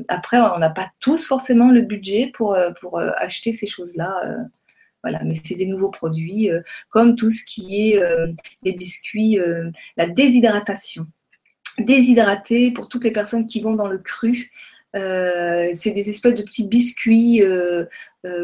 [0.09, 2.57] après, on n'a pas tous forcément le budget pour
[3.17, 4.21] acheter ces choses-là
[5.05, 9.39] voilà, mais c'est des nouveaux produits, euh, comme tout ce qui est euh, les biscuits,
[9.39, 11.05] euh, la déshydratation.
[11.77, 14.51] Déshydrater pour toutes les personnes qui vont dans le cru.
[14.95, 17.41] C'est des espèces de petits biscuits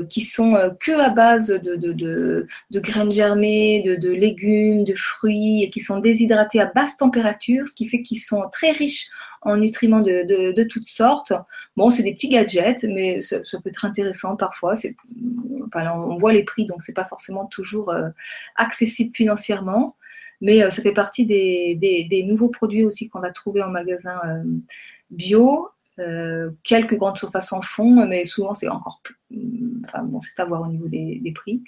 [0.10, 2.48] qui sont que à base de, de,
[2.80, 7.88] graines germées, de, légumes, de fruits, et qui sont déshydratés à basse température, ce qui
[7.88, 9.08] fait qu'ils sont très riches
[9.42, 11.34] en nutriments de, toutes sortes.
[11.76, 14.76] Bon, c'est des petits gadgets, mais ça, peut être intéressant parfois.
[14.76, 14.96] C'est,
[15.74, 18.10] on voit les prix, donc c'est pas forcément toujours euh,
[18.56, 19.96] accessible financièrement.
[20.42, 24.44] Mais euh, ça fait partie des, nouveaux produits aussi qu'on va trouver en magasin euh,
[25.10, 25.70] bio.
[26.64, 29.18] Quelques grandes surfaces en font, mais souvent c'est encore plus.
[29.88, 31.64] Enfin, bon, c'est à voir au niveau des, prix.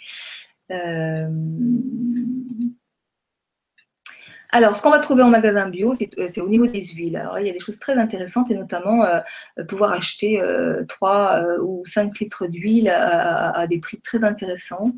[4.56, 7.18] Alors, ce qu'on va trouver en magasin bio, euh, c'est au niveau des huiles.
[7.18, 9.20] Alors il y a des choses très intéressantes et notamment euh,
[9.58, 10.40] euh, pouvoir acheter
[10.88, 14.92] 3 ou 5 litres d'huile à, des prix très intéressants,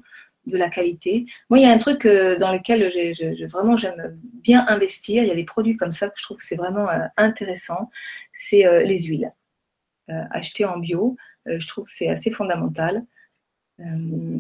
[0.45, 1.25] de la qualité.
[1.49, 2.91] Moi, il y a un truc dans lequel
[3.47, 5.23] vraiment j'aime bien investir.
[5.23, 7.89] Il y a des produits comme ça que je trouve que c'est vraiment intéressant.
[8.33, 9.31] C'est les huiles.
[10.31, 13.05] acheter en bio, je trouve que c'est assez fondamental.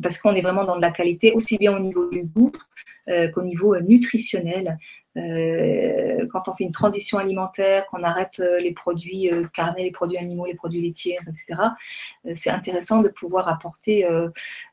[0.01, 2.53] Parce qu'on est vraiment dans de la qualité, aussi bien au niveau du goût
[3.33, 4.77] qu'au niveau nutritionnel.
[5.17, 9.91] Euh, quand on fait une transition alimentaire, qu'on arrête euh, les produits euh, carnés, les
[9.91, 11.61] produits animaux, les produits laitiers, etc.,
[12.33, 14.07] c'est intéressant de pouvoir apporter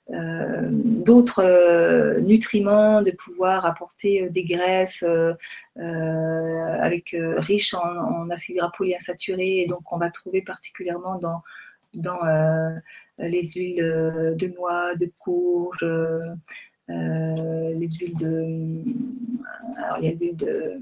[0.09, 5.05] d'autres nutriments, de pouvoir apporter des graisses
[5.77, 9.63] riches en, acides gras polyinsaturés.
[9.63, 11.43] Et donc, on va trouver particulièrement dans,
[11.95, 12.19] dans
[13.19, 15.87] les huiles de noix, de courge,
[16.91, 18.83] euh, les huiles de.
[19.79, 20.81] Alors, il y a l'huile de,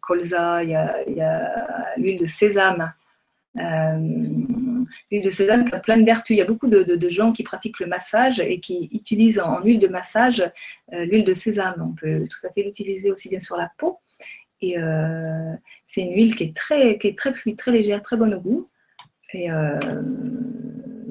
[0.00, 0.74] colza, il y
[1.20, 2.92] a, l'huile de sésame.
[3.58, 3.98] Euh,
[5.10, 6.34] l'huile de sésame a plein de vertus.
[6.34, 9.78] Il y a beaucoup de, gens qui pratiquent le massage et qui utilisent en, huile
[9.78, 10.40] de massage
[10.92, 11.86] euh, l'huile de sésame.
[11.92, 13.98] On peut tout à fait l'utiliser aussi bien sur la peau.
[14.62, 14.76] Et
[15.86, 18.40] c'est une huile qui est très, qui est très fluide, très légère, très bonne au
[18.40, 18.70] goût.
[19.34, 19.48] Et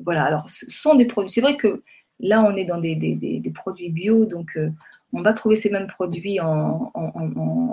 [0.03, 1.31] voilà, alors ce sont des produits.
[1.31, 1.83] C'est vrai que
[2.23, 4.69] Là, on est dans des, produits bio, donc euh,
[5.11, 6.91] on va trouver ces mêmes produits en,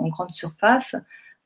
[0.09, 0.95] grande surface,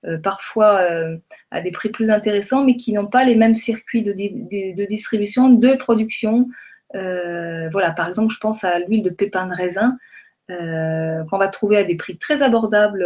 [0.06, 1.18] euh, parfois euh,
[1.52, 5.76] à des prix plus intéressants, mais qui n'ont pas les mêmes circuits de, distribution, de
[5.76, 6.48] production.
[6.94, 9.98] voilà, par exemple, je pense à l'huile de pépins de raisin.
[10.48, 13.06] qu'on va trouver à des prix très abordables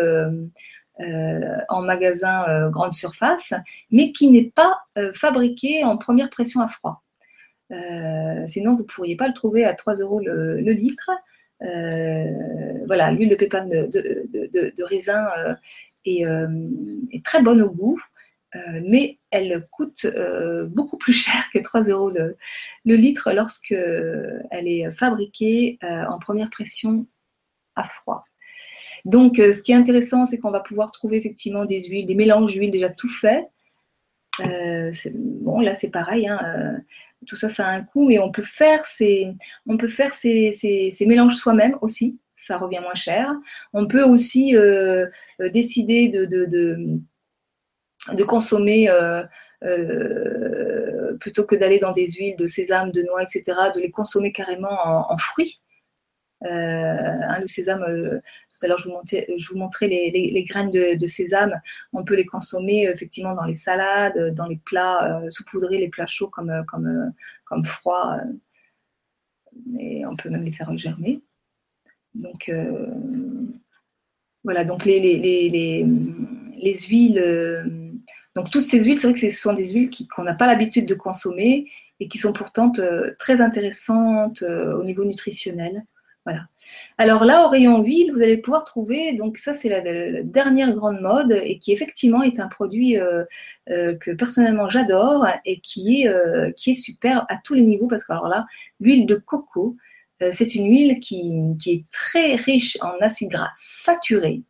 [0.99, 3.53] en magasin grande surface,
[3.91, 4.79] mais qui n'est pas
[5.13, 7.03] fabriqué en première pression à froid.
[8.45, 11.09] sinon, vous ne pourriez pas le trouver à 3 euros le, litre.
[11.59, 15.27] voilà, l'huile de pépin de, raisin
[16.05, 17.99] est, très bonne au goût.
[18.55, 22.35] Euh, mais elle coûte euh, beaucoup plus cher que 3 euros le,
[22.85, 27.05] litre lorsque elle est fabriquée euh, en première pression
[27.75, 28.25] à froid.
[29.09, 32.53] Donc, ce qui est intéressant, c'est qu'on va pouvoir trouver effectivement des huiles, des mélanges
[32.53, 33.45] d'huiles déjà tout faits.
[34.39, 36.27] bon, là, c'est pareil.
[36.27, 36.81] Hein,
[37.27, 39.33] tout ça, ça a un coût, mais on peut faire ces,
[39.67, 42.19] on peut faire ces, ces mélanges soi-même aussi.
[42.35, 43.33] Ça revient moins cher.
[43.73, 44.55] On peut aussi
[45.39, 46.99] décider de, de
[48.13, 49.23] de consommer euh,
[49.63, 53.43] euh, plutôt que d'aller dans des huiles de sésame, de noix, etc.,
[53.75, 55.61] de les consommer carrément en, fruits.
[56.45, 58.21] Euh, le sésame,
[58.59, 61.59] tout à l'heure, je, vous montrais les, graines de, sésame.
[61.93, 66.27] On peut les consommer effectivement dans les salades, dans les plats saupoudrés, les plats chauds
[66.27, 67.13] comme, comme,
[67.45, 68.19] comme froids.
[69.75, 71.21] on peut même les faire germer.
[72.15, 72.51] Donc,
[74.43, 75.85] voilà, donc les, les,
[76.57, 77.89] les huiles
[78.35, 80.85] donc toutes ces huiles, c'est vrai que ce sont des huiles qu'on n'a pas l'habitude
[80.85, 81.69] de consommer
[81.99, 85.83] et qui sont pourtant euh, très intéressantes euh, au niveau nutritionnel.
[86.97, 89.81] Alors là, au rayon huile, vous allez pouvoir trouver, donc ça c'est la,
[90.23, 93.25] dernière grande mode et qui effectivement est un produit euh,
[93.67, 98.11] que personnellement j'adore et qui est, qui est super à tous les niveaux parce que
[98.11, 98.45] alors là,
[98.79, 99.75] l'huile de coco,
[100.31, 104.43] c'est une huile qui, qui, est très riche en acides gras saturés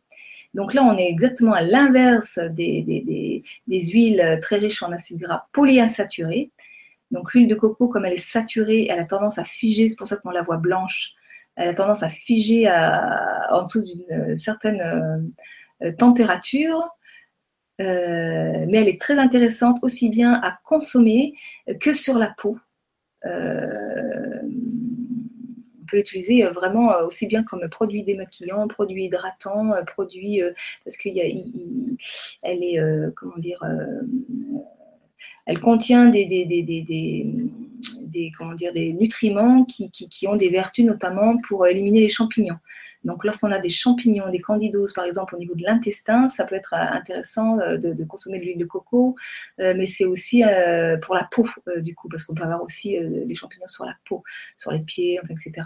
[0.54, 6.50] donc là, on est exactement à l'inverse des, huiles très riches en acides gras polyinsaturés.
[7.10, 10.06] Donc l'huile de coco, comme elle est saturée, elle a tendance à figer, c'est pour
[10.06, 11.12] ça qu'on la voit blanche,
[11.60, 15.32] elle a tendance à figer en dessous d'une certaine
[15.82, 16.88] euh, température.
[17.80, 21.34] Euh, mais elle est très intéressante aussi bien à consommer
[21.80, 22.58] que sur la peau.
[23.26, 24.40] Euh,
[25.90, 30.40] peut l'utiliser euh, vraiment euh, aussi bien comme produit démaquillant, produit hydratant, euh, produit
[30.84, 31.44] parce qu'il est
[33.16, 33.62] comment dire,
[35.46, 36.26] elle contient des,
[38.36, 42.58] comment dire, des nutriments qui, qui, qui, ont des vertus notamment pour éliminer les champignons.
[43.04, 46.54] Donc, lorsqu'on a des champignons, des candidoses, par exemple, au niveau de l'intestin, ça peut
[46.54, 49.16] être intéressant de, de consommer de l'huile de coco,
[49.58, 50.42] mais c'est aussi
[51.00, 51.46] pour la peau,
[51.78, 54.22] du coup, parce qu'on peut avoir aussi des champignons sur la peau,
[54.58, 55.62] sur les pieds, etc.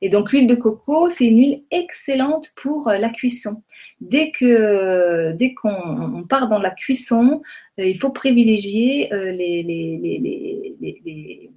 [0.00, 3.62] et donc l'huile de coco, c'est une huile excellente pour la cuisson.
[4.00, 7.42] Dès que dès qu'on part dans la cuisson,
[7.76, 11.50] il faut privilégier les, les, les,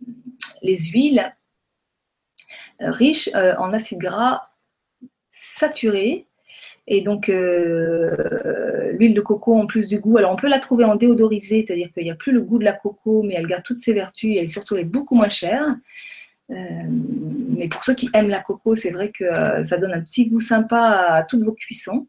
[0.63, 1.31] les, huiles
[2.81, 4.49] riche euh, en acides gras
[5.29, 6.27] saturés.
[6.87, 10.83] Et donc, euh, l'huile de coco, en plus du goût, alors on peut la trouver
[10.83, 13.63] en déodorisée, c'est-à-dire qu'il n'y a plus le goût de la coco, mais elle garde
[13.63, 15.75] toutes ses vertus et surtout elle est beaucoup moins chère.
[16.51, 16.55] Euh,
[16.87, 20.39] mais pour ceux qui aiment la coco, c'est vrai que ça donne un petit goût
[20.39, 22.07] sympa à toutes vos cuissons.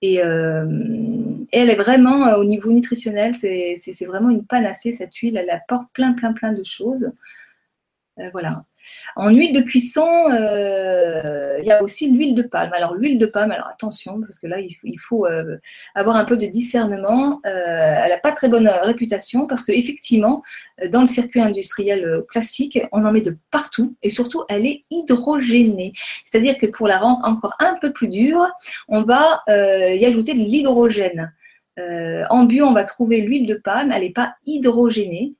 [0.00, 5.36] Et, elle est vraiment, au niveau nutritionnel, c'est vraiment une panacée, cette huile.
[5.36, 7.10] Elle apporte plein, plein, plein de choses.
[8.32, 8.64] voilà.
[9.16, 12.72] En huile de cuisson, euh, il y a aussi l'huile de palme.
[12.72, 15.56] Alors l'huile de palme, alors attention, parce que là, il faut, euh,
[15.94, 17.40] avoir un peu de discernement.
[17.46, 17.50] Euh,
[18.04, 20.42] elle n'a pas très bonne réputation parce qu'effectivement,
[20.90, 25.92] dans le circuit industriel classique, on en met de partout et surtout, elle est hydrogénée.
[26.24, 28.48] C'est-à-dire que pour la rendre encore un peu plus dure,
[28.88, 31.32] on va y ajouter de l'hydrogène.
[32.30, 35.34] en bio, on va trouver l'huile de palme, elle n'est pas hydrogénée.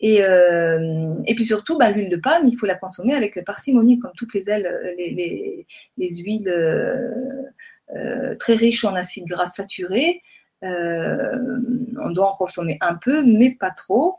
[0.00, 3.98] Et, euh, et puis surtout, bah, l'huile de palme, il faut la consommer avec parcimonie,
[3.98, 9.46] comme toutes les ailes, euh, les, les, les huiles euh, très riches en acides gras
[9.46, 10.22] saturés.
[10.62, 14.18] on doit en consommer un peu, mais pas trop.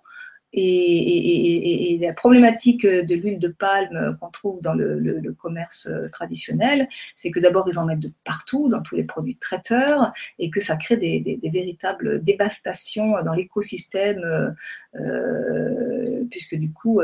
[0.60, 7.40] Et, la problématique de l'huile de palme qu'on trouve dans le, commerce traditionnel, c'est que
[7.40, 10.98] d'abord ils en mettent de partout, dans tous les produits traiteurs, et que ça crée
[10.98, 14.56] des, véritables dévastations dans l'écosystème,
[14.96, 17.02] euh, puisque du coup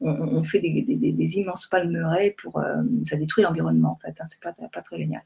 [0.00, 2.62] on, fait des, immenses palmeraies pour
[3.02, 4.14] ça détruit l'environnement en fait.
[4.20, 5.22] Hein, c'est pas, pas très génial.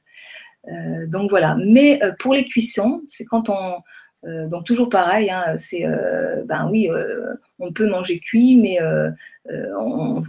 [0.68, 1.56] Euh, donc voilà.
[1.64, 3.82] Mais pour les cuissons, c'est quand on
[4.26, 8.78] euh, donc toujours pareil, hein, c'est euh, ben oui, euh, on peut manger cuit, mais
[9.76, 10.22] on,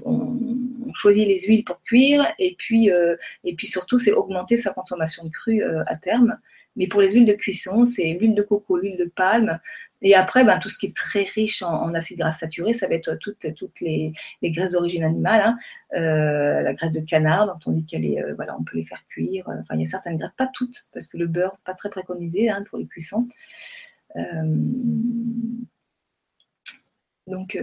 [0.96, 5.30] choisit les huiles pour cuire, et puis et puis surtout c'est augmenter sa consommation de
[5.30, 6.38] cru à terme.
[6.76, 9.60] Mais pour les huiles de cuisson, c'est l'huile de coco, l'huile de palme,
[10.02, 12.96] Et après, ben, tout ce qui est très riche en, acides gras saturés, ça va
[12.96, 13.44] être toutes,
[13.82, 15.42] les, graisses d'origine animale.
[15.42, 15.58] Hein.
[15.94, 18.86] Euh, la graisse de canard, dont on dit qu'elle est, euh, voilà, on peut les
[18.86, 19.46] faire cuire.
[19.48, 22.50] Enfin, il y a certaines graisses, pas toutes, parce que le beurre, pas très préconisé
[22.50, 23.28] hein, pour les cuissons.
[24.16, 24.22] Euh,
[27.28, 27.58] donc,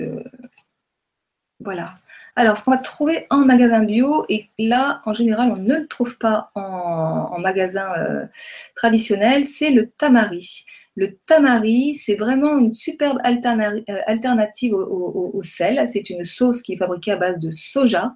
[1.58, 1.94] voilà.
[2.36, 5.86] Alors, ce qu'on va trouver en magasin bio, et là, en général, on ne le
[5.88, 8.28] trouve pas en, magasin
[8.74, 10.66] traditionnel, c'est le tamari.
[10.96, 15.84] Le tamari, c'est vraiment une superbe euh, alternative au, sel.
[15.88, 18.14] C'est une sauce qui est fabriquée à base de soja.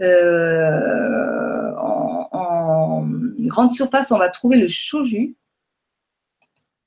[0.00, 3.06] Euh, en,
[3.40, 5.36] grande surface, on va trouver le shoju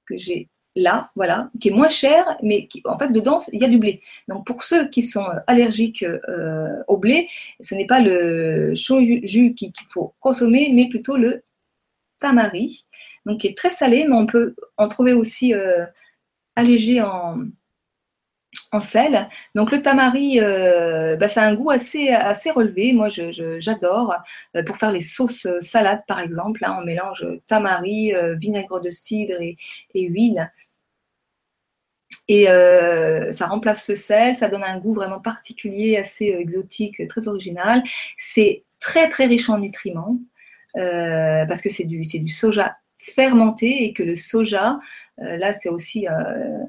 [0.08, 3.66] que j'ai là, voilà, qui est moins cher, mais qui, en fait, dedans, il y
[3.66, 4.02] a du blé.
[4.28, 7.30] Donc, pour ceux qui sont allergiques euh, au blé,
[7.62, 11.44] ce n'est pas le shoju qu'il faut consommer, mais plutôt le
[12.20, 12.87] tamari
[13.36, 15.86] qui est très salé, mais on peut en trouver aussi euh,
[16.56, 17.46] allégé en,
[18.80, 19.28] sel.
[19.56, 22.94] Donc le tamari, euh, bah, ça a un goût assez, assez relevé.
[22.94, 24.16] Moi, j'adore.
[24.56, 29.58] Euh, pour faire les sauces salades, par exemple, on mélange tamari, vinaigre de cidre et,
[29.96, 30.52] huile.
[32.30, 32.46] Et
[33.32, 37.84] ça remplace le sel, ça donne un goût vraiment particulier, assez exotique, très original.
[38.18, 40.18] C'est très très riche en nutriments
[40.74, 42.78] parce que c'est du, du soja
[43.16, 44.80] fermenté et que le soja,
[45.22, 46.64] euh, là c'est aussi euh,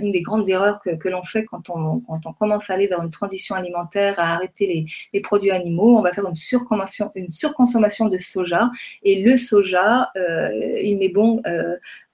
[0.00, 2.02] une des grandes erreurs que, l'on fait quand on,
[2.38, 6.26] commence à aller vers une transition alimentaire, à arrêter les, produits animaux, on va faire
[6.26, 8.70] une surconsommation, une surconsommation de soja.
[9.04, 10.50] Et le soja, euh,
[10.82, 11.40] il n'est bon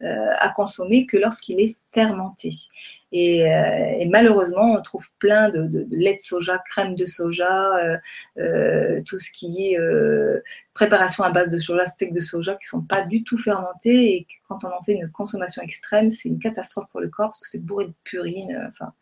[0.02, 2.50] à consommer que lorsqu'il est fermenté.
[3.12, 7.96] Euh, et, malheureusement, on trouve plein de, lait de soja, crème de soja, euh,
[8.38, 9.78] euh, tout ce qui est
[10.74, 14.14] préparation à base de soja, steak de soja, qui ne sont pas du tout fermentés.
[14.14, 17.40] Et quand on en fait une consommation extrême, c'est une catastrophe pour le corps parce
[17.40, 18.70] que c'est bourré de purine.
[18.72, 18.92] Enfin,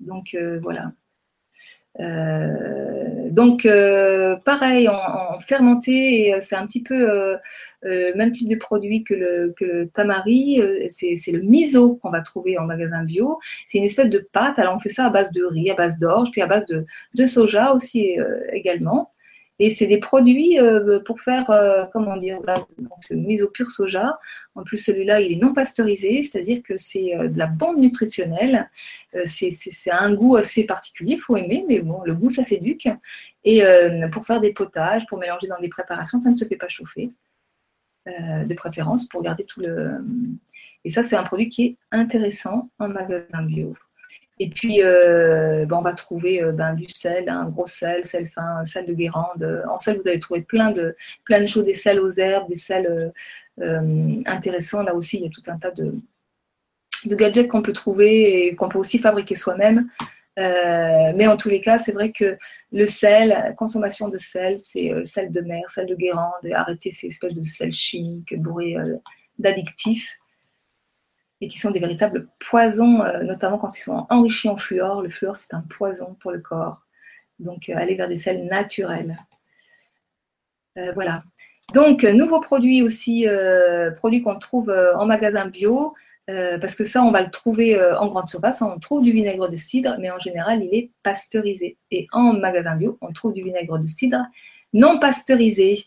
[0.00, 0.92] donc voilà.
[2.00, 7.38] Euh, donc, euh, pareil, en, fermenté, euh, c'est un petit peu
[7.84, 10.60] le même type de produit que le, que le tamari.
[10.88, 13.38] c'est le miso qu'on va trouver en magasin bio.
[13.66, 14.58] C'est une espèce de pâte.
[14.58, 16.84] Alors, on fait ça à base de riz, à base d'orge, puis à base de,
[17.14, 18.16] de soja aussi
[18.52, 19.10] également.
[19.58, 22.66] Et c'est des produits euh, pour faire, euh, comment dire, là,
[23.10, 24.18] mise au pur soja.
[24.54, 28.70] En plus, celui-là, il est non pasteurisé, c'est-à-dire que c'est euh, de la bombe nutritionnelle.
[29.24, 32.88] c'est un goût assez particulier, il faut aimer, mais bon, le goût, ça s'éduque.
[33.44, 33.62] Et
[34.12, 37.10] pour faire des potages, pour mélanger dans des préparations, ça ne se fait pas chauffer,
[38.06, 39.98] de préférence, pour garder tout le...
[40.84, 43.74] Et ça, c'est un produit qui est intéressant en magasin bio.
[44.38, 48.28] Et puis, euh, ben, on va trouver euh, ben, du sel, un gros sel, sel
[48.30, 49.62] fin, sel de Guérande.
[49.68, 52.56] En sel, vous allez trouver plein de, plein de choses, des sels aux herbes, des
[52.56, 53.12] sels
[53.60, 54.82] euh, intéressants.
[54.82, 55.94] Là aussi, il y a tout un tas de,
[57.06, 59.88] gadgets qu'on peut trouver et qu'on peut aussi fabriquer soi-même.
[60.36, 62.38] mais en tous les cas, c'est vrai que
[62.72, 67.34] le sel, consommation de sel, c'est sel de mer, sel de Guérande, arrêter ces espèces
[67.34, 68.76] de sel chimiques bourrés
[69.38, 70.21] d'addictifs
[71.42, 75.02] et qui sont des véritables poisons, euh, notamment quand ils sont enrichis en fluor.
[75.02, 76.82] Le fluor, c'est un poison pour le corps.
[77.40, 79.16] Donc, euh, aller vers des sels naturels.
[80.78, 81.24] Euh, voilà.
[81.74, 83.26] Donc, nouveau produit aussi,
[83.96, 85.94] produit qu'on trouve en magasin bio,
[86.26, 88.60] parce que ça, on va le trouver en grande surface.
[88.60, 91.78] On trouve du vinaigre de cidre, mais en général, il est pasteurisé.
[91.90, 94.18] Et en magasin bio, on trouve du vinaigre de cidre
[94.74, 95.86] non pasteurisé.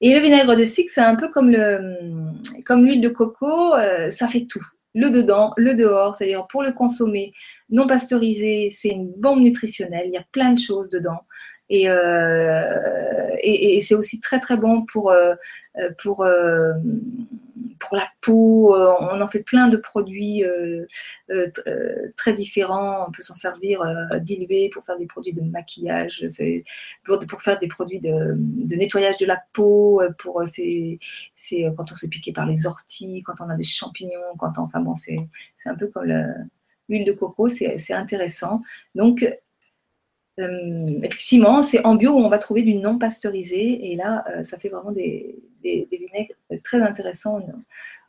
[0.00, 3.74] Et le vinaigre de cidre, c'est un peu comme l'huile de coco,
[4.10, 7.32] ça fait tout le dedans, le dehors, c'est-à-dire pour le consommer
[7.70, 11.22] non pasteurisé, c'est une bombe nutritionnelle, il y a plein de choses dedans.
[11.70, 15.34] Et, euh, et, c'est aussi très très bon pour, euh,
[16.02, 16.74] pour, euh,
[17.78, 18.74] pour la peau.
[18.74, 20.44] On en fait plein de produits
[22.16, 23.06] très différents.
[23.08, 23.82] On peut s'en servir
[24.20, 26.26] dilué pour faire des produits de maquillage,
[27.04, 28.36] pour, faire des produits de,
[28.76, 33.56] nettoyage de la peau, pour quand on se piqué par les orties, quand on a
[33.56, 35.18] des champignons, quand on, enfin c'est,
[35.66, 36.12] un peu comme
[36.88, 38.62] l'huile de coco, c'est intéressant.
[38.94, 39.24] Donc,
[40.40, 44.42] euh, effectivement, c'est en bio où on va trouver du non pasteurisé et là, euh,
[44.42, 46.34] ça fait vraiment des, vinaigres
[46.64, 47.40] très intéressants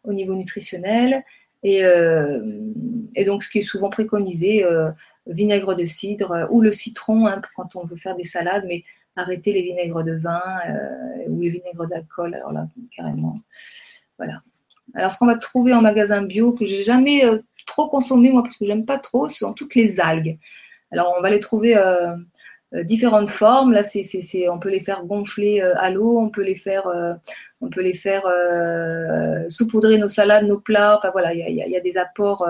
[0.03, 1.23] au, niveau nutritionnel.
[1.65, 2.71] Euh,
[3.15, 4.65] et, donc, ce qui est souvent préconisé,
[5.27, 8.83] vinaigre de cidre ou le citron hein, quand on veut faire des salades, mais
[9.15, 10.41] arrêter les vinaigres de vin
[11.27, 12.35] ou les vinaigres d'alcool.
[12.35, 13.35] Alors là, carrément,
[14.17, 14.41] voilà.
[14.95, 17.23] Alors, ce qu'on va trouver en magasin bio que j'ai jamais
[17.65, 20.37] trop consommé moi parce que j'aime pas trop, ce sont toutes les algues.
[20.91, 22.15] Alors, on va les trouver euh,
[22.83, 23.71] différentes formes.
[23.71, 23.81] Là,
[24.49, 26.87] on peut les faire gonfler à l'eau, on peut les faire,
[27.61, 28.23] on peut les faire
[29.49, 30.97] saupoudrer nos salades, nos plats.
[30.97, 32.47] Enfin voilà, il y a, des apports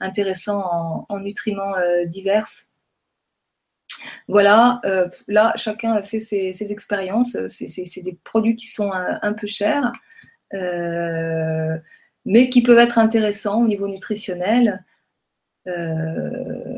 [0.00, 1.74] intéressants en, nutriments
[2.06, 2.48] divers.
[4.28, 4.80] Voilà,
[5.28, 7.36] là, chacun a fait ses, expériences.
[7.48, 9.92] C'est, des produits qui sont un, peu chers,
[12.24, 14.84] mais qui peuvent être intéressants au niveau nutritionnel.
[15.68, 16.71] Euh,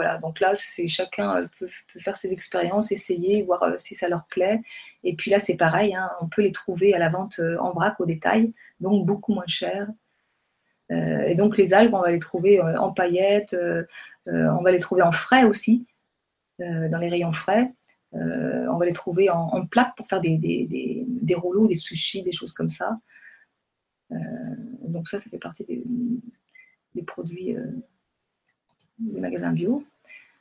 [0.00, 0.54] voilà, donc là,
[0.86, 4.60] chacun peut, faire ses expériences, essayer, voir euh, si ça leur plaît.
[5.04, 7.72] Et puis là, c'est pareil, hein, on peut les trouver à la vente euh, en
[7.72, 9.88] vrac au détail, donc beaucoup moins cher.
[10.90, 13.56] et donc les algues, on va les trouver en paillettes,
[14.26, 15.86] on va les trouver en frais aussi,
[16.58, 17.72] dans les rayons frais.
[18.12, 22.70] on va les trouver en, plaques pour faire des, rouleaux, des sushis, des choses comme
[22.70, 22.98] ça
[24.90, 27.66] donc ça, ça fait partie des, produits euh,
[29.00, 29.84] des magasins bio.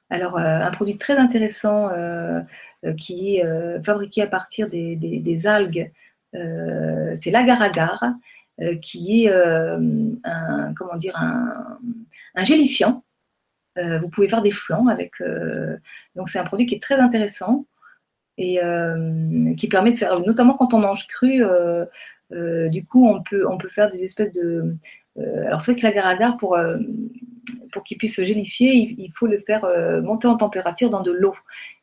[0.10, 2.42] Alors, euh, un produit très intéressant euh,
[2.98, 5.92] qui est fabriqué à partir des, algues,
[6.34, 8.04] c'est l'agar-agar,
[8.82, 13.04] qui est un, comment dire, un, gélifiant.
[13.76, 15.12] vous pouvez faire des flancs avec.
[16.16, 17.66] donc, c'est un produit qui est très intéressant
[18.38, 18.60] et
[19.58, 21.44] qui permet de faire, notamment quand on mange cru,
[22.32, 24.76] euh, du coup, on peut, on peut faire des espèces de.
[25.18, 26.78] Euh, alors, c'est vrai que l'agar-agar, pour, euh,
[27.72, 29.66] pour qu'il puisse se gélifier, il, faut le faire
[30.04, 31.36] monter en température dans de l'eau.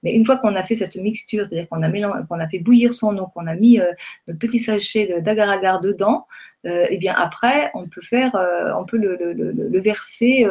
[0.03, 3.27] Mais une fois qu'on a fait cette mixture, c'est-à-dire qu'on a, fait bouillir son eau,
[3.29, 3.79] qu'on a mis
[4.27, 6.27] notre petit sachet d'agar-agar dedans,
[6.65, 8.35] et eh bien après, on peut, faire,
[8.77, 10.47] on peut le, verser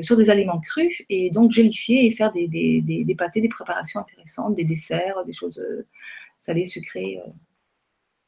[0.00, 4.64] sur des aliments crus et donc gélifier et faire des, pâtés, des préparations intéressantes, des
[4.64, 5.64] desserts, des choses
[6.38, 7.20] salées, sucrées.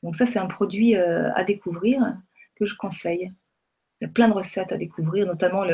[0.02, 2.16] Donc ça, c'est un produit euh, à découvrir
[2.56, 3.32] que je conseille.
[4.02, 5.64] Il y a plein de recettes à découvrir, notamment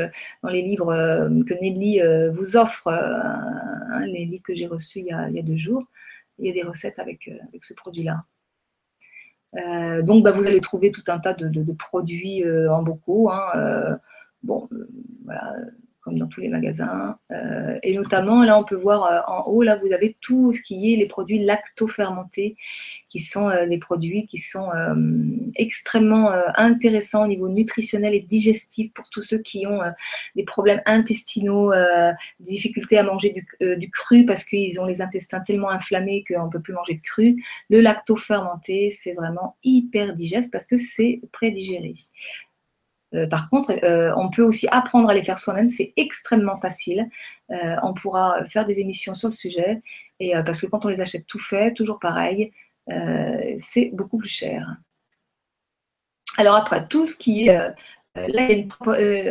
[0.42, 4.98] dans les livres euh, que Nelly euh, vous offre, hein, les livres que j'ai reçus
[4.98, 5.84] il y, a, deux jours.
[6.38, 7.30] Il y a des recettes avec,
[7.62, 8.26] ce produit-là.
[10.02, 13.30] donc, bah, vous allez trouver tout un tas de, produits en bocaux.
[13.30, 13.98] Hein,
[14.42, 14.68] bon,
[15.24, 15.54] voilà,
[16.06, 17.18] dans tous les magasins.
[17.32, 20.62] Euh, et notamment, là, on peut voir euh, en haut, là, vous avez tout ce
[20.62, 22.56] qui est les produits lacto-fermentés,
[23.08, 24.68] qui sont euh, des produits qui sont
[25.54, 29.80] extrêmement intéressants au niveau nutritionnel et digestif pour tous ceux qui ont
[30.36, 35.40] des problèmes intestinaux, des difficultés à manger du, du cru parce qu'ils ont les intestins
[35.40, 37.42] tellement inflammés qu'on ne peut plus manger de cru.
[37.70, 41.94] Le lacto-fermenté, c'est vraiment hyper digeste parce que c'est prédigéré.
[43.14, 47.08] Euh, par contre, euh, on peut aussi apprendre à les faire soi-même, c'est extrêmement facile.
[47.50, 49.82] Euh, on pourra faire des émissions sur le sujet,
[50.20, 52.52] et parce que quand on les achète tout fait, toujours pareil,
[53.58, 54.76] c'est beaucoup plus cher.
[56.38, 57.58] Alors après, tout ce qui est
[58.16, 58.48] Là,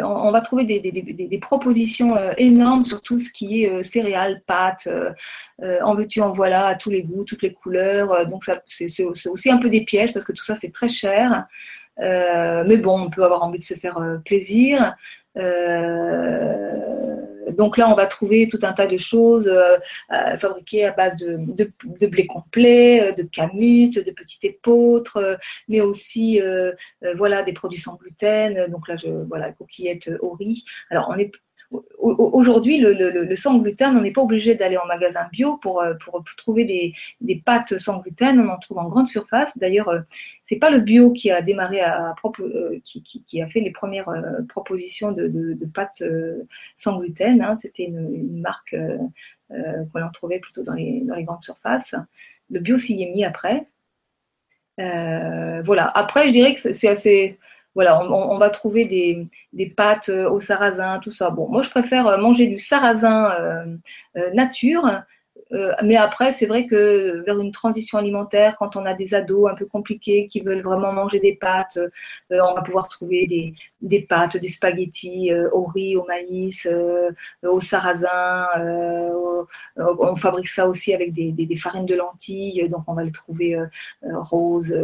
[0.06, 4.88] on va trouver des, propositions énormes sur tout ce qui est céréales, pâtes,
[5.60, 8.26] en veux-tu, en voilà, à tous les goûts, toutes les couleurs.
[8.28, 11.48] donc, c'est aussi un peu des pièges parce que tout ça, c'est très cher.
[12.00, 14.96] Euh, mais bon, on peut avoir envie de se faire euh, plaisir.
[15.38, 16.74] Euh,
[17.52, 19.50] donc là, on va trouver tout un tas de choses
[20.38, 21.38] fabriquées à base de,
[22.08, 25.40] blé complet, de camutes, de petites épeautres,
[25.70, 26.42] mais aussi
[27.16, 28.68] voilà des produits sans gluten.
[28.70, 30.66] Donc là, je, voilà coquillettes au riz.
[30.90, 31.32] Alors on est
[31.70, 35.96] Aujourd'hui, le, sans gluten, on n'est pas obligé d'aller en magasin bio pour, euh,
[36.38, 36.64] trouver
[37.20, 38.40] des, pâtes sans gluten.
[38.40, 39.58] On en trouve en grande surface.
[39.58, 40.00] D'ailleurs, euh,
[40.44, 44.10] c'est pas le bio qui a démarré à, euh, qui, a fait les premières
[44.48, 46.04] propositions de, pâtes
[46.78, 47.42] sans gluten.
[47.42, 47.58] Hein.
[47.58, 48.76] C'était une, marque
[49.50, 51.96] qu'on en trouvait plutôt dans les grandes surfaces.
[52.50, 53.68] Le bio s'y est mis après.
[54.78, 55.92] voilà.
[55.96, 57.38] Après, je dirais que c'est assez
[57.78, 58.86] voilà, on, va trouver
[59.54, 61.30] des, pâtes euh, au sarrasin, tout ça.
[61.30, 65.04] Bon, moi, je préfère euh, manger du sarrasin euh, nature
[65.54, 69.50] euh, mais après, c'est vrai que vers une transition alimentaire, quand on a des ados
[69.50, 71.80] un peu compliqués qui veulent vraiment manger des pâtes,
[72.32, 73.28] euh, on va pouvoir trouver
[73.82, 76.68] des, pâtes, des spaghettis euh, au riz, au maïs,
[77.44, 78.48] au sarrasin.
[79.78, 83.58] on fabrique ça aussi avec des, des, farines de lentilles, donc on va les trouver
[84.04, 84.78] roses,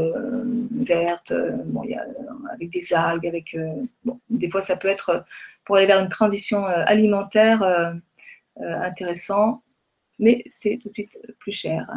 [0.72, 1.34] vertes,
[1.66, 2.06] bon, y a,
[2.54, 3.58] avec des algues, avec
[4.06, 5.26] bon, des fois ça peut être
[5.66, 7.94] pour aller vers une transition alimentaire
[8.58, 9.62] intéressant
[10.20, 11.88] mais c'est tout de suite plus cher.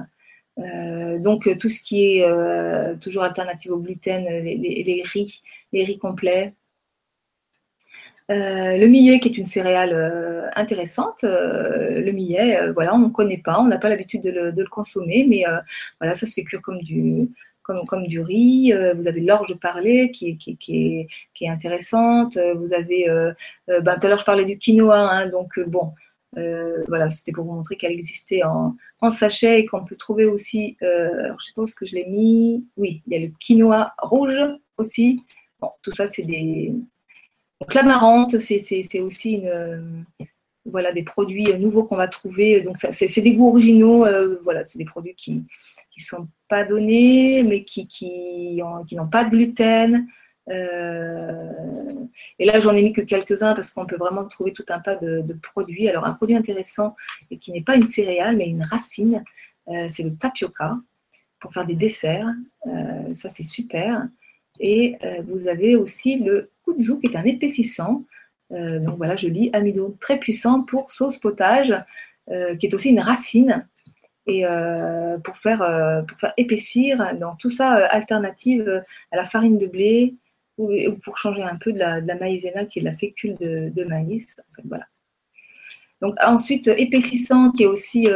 [0.58, 5.42] Euh, donc tout ce qui est euh, toujours alternative au gluten, les, riz,
[5.72, 6.54] les riz complets.
[8.28, 13.60] Euh, le millet qui est une céréale intéressante, le millet, voilà, on ne connaît pas,
[13.60, 15.44] on n'a pas l'habitude de, le consommer, mais
[16.00, 17.28] voilà, ça se fait cuire comme du,
[17.62, 18.72] comme, comme du riz.
[18.96, 19.56] vous avez l'orge
[20.12, 22.36] qui, qui, qui, est, qui est intéressante.
[22.56, 23.06] Vous avez,
[23.68, 25.92] ben, tout à l'heure je parlais du quinoa, hein, donc bon,
[26.34, 30.76] voilà, c'était pour vous montrer qu'elle existait en, en, sachet et qu'on peut trouver aussi.
[30.80, 32.66] alors je sais pas où ce que je l'ai mis.
[32.76, 34.34] Oui, il y a le quinoa rouge
[34.76, 35.22] aussi.
[35.60, 36.74] Bon, tout ça c'est des.
[37.60, 40.04] Donc l'amarante, c'est aussi une
[40.70, 42.60] voilà, des produits nouveaux qu'on va trouver.
[42.60, 44.04] Donc, c'est des goûts originaux.
[44.04, 45.42] Euh, voilà, c'est des produits qui ne
[45.98, 50.06] sont pas donnés, mais qui, qui n'ont pas de gluten.
[50.48, 51.52] Euh,
[52.38, 54.96] et là, j'en ai mis que quelques-uns parce qu'on peut vraiment trouver tout un tas
[54.96, 55.88] de, produits.
[55.88, 56.96] Alors, un produit intéressant
[57.30, 59.24] et qui n'est pas une céréale, mais une racine,
[59.68, 60.76] euh, c'est le tapioca
[61.40, 62.32] pour faire des desserts.
[63.12, 64.08] ça, c'est super.
[64.58, 68.04] Et vous avez aussi le kudzu qui est un épaississant.
[68.52, 71.74] Euh, donc voilà, je lis amido très puissant pour sauce potage,
[72.30, 73.66] euh, qui est aussi une racine.
[74.28, 75.58] Et euh, pour, faire,
[76.08, 78.82] pour faire épaissir, dans tout ça, alternative
[79.12, 80.16] à la farine de blé
[80.58, 80.70] ou,
[81.04, 84.36] pour changer un peu de la, maïzena qui est de la fécule de, maïs.
[84.64, 84.86] voilà.
[86.02, 88.08] Donc ensuite, épaississant qui est aussi,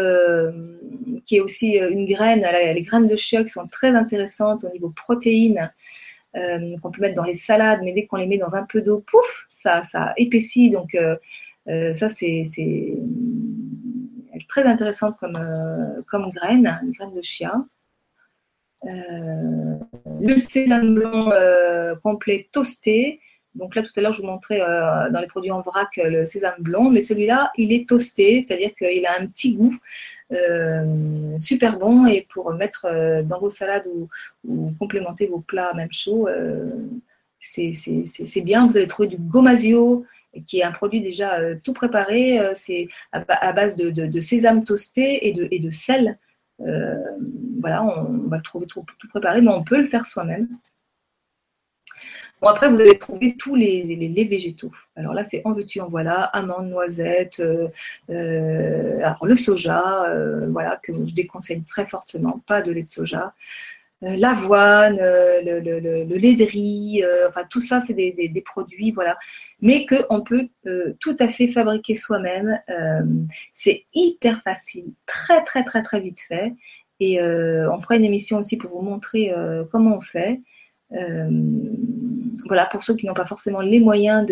[1.26, 4.90] qui est aussi une graine, les graines de chia qui sont très intéressantes au niveau
[4.90, 5.70] protéines
[6.36, 8.82] euh, qu'on peut mettre dans les salades, mais dès qu'on les met dans un peu
[8.82, 10.70] d'eau, pouf, ça, ça épaissit.
[10.70, 11.16] Donc euh,
[11.68, 12.44] euh, ça, c'est
[14.48, 15.38] très intéressante comme,
[16.08, 17.64] comme graine, une graine de chia.
[18.82, 21.30] Le sésame blanc
[22.02, 23.20] complet toasté.
[23.56, 26.54] Donc là, tout à l'heure, je vous montrais dans les produits en vrac le sésame
[26.60, 29.76] blanc, mais celui-là, il est toasté, c'est-à-dire qu'il a un petit goût
[30.32, 33.86] euh, super bon et pour mettre euh, dans vos salades
[34.44, 36.70] ou, complémenter vos plats même chauds, euh,
[37.40, 38.66] c'est bien.
[38.66, 40.04] Vous allez trouver du gomasio
[40.46, 42.38] qui est un produit déjà tout préparé.
[42.54, 46.18] c'est à, base de, sésame toasté et de sel.
[47.60, 50.48] Voilà, on, va le trouver tout préparé, mais on peut le faire soi-même.
[52.40, 54.72] Bon, après, vous allez trouver tous les, les, végétaux.
[54.96, 57.68] Alors là, c'est en veux-tu, en voilà, amandes, noisettes, euh,
[58.08, 62.88] euh, alors le soja, euh, voilà, que je déconseille très fortement, pas de lait de
[62.88, 63.34] soja.
[64.02, 69.18] L'avoine, le, le, lait de riz, enfin tout ça, c'est des, produits, voilà,
[69.60, 70.48] mais qu'on peut
[71.00, 72.58] tout à fait fabriquer soi-même.
[73.52, 76.54] c'est hyper facile, très très très très vite fait.
[76.98, 79.34] Et on fera une émission aussi pour vous montrer
[79.70, 80.40] comment on fait.
[80.92, 81.28] Euh,
[82.46, 84.26] voilà, pour ceux qui n'ont pas forcément les moyens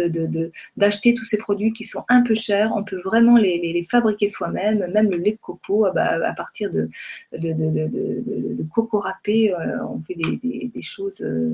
[0.76, 4.90] d'acheter tous ces produits qui sont un peu chers, on peut vraiment les, fabriquer soi-même,
[4.92, 6.88] même le lait de coco à, partir de,
[8.72, 11.20] coco râpé, euh, on fait des, choses.
[11.20, 11.52] Euh,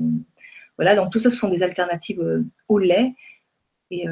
[0.77, 2.21] voilà, donc tout ça, ce sont des alternatives
[2.67, 3.13] au lait.
[3.91, 4.05] Et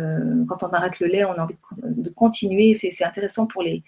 [0.47, 2.75] quand on arrête le lait, on a envie de, continuer.
[2.75, 3.83] C'est intéressant pour les,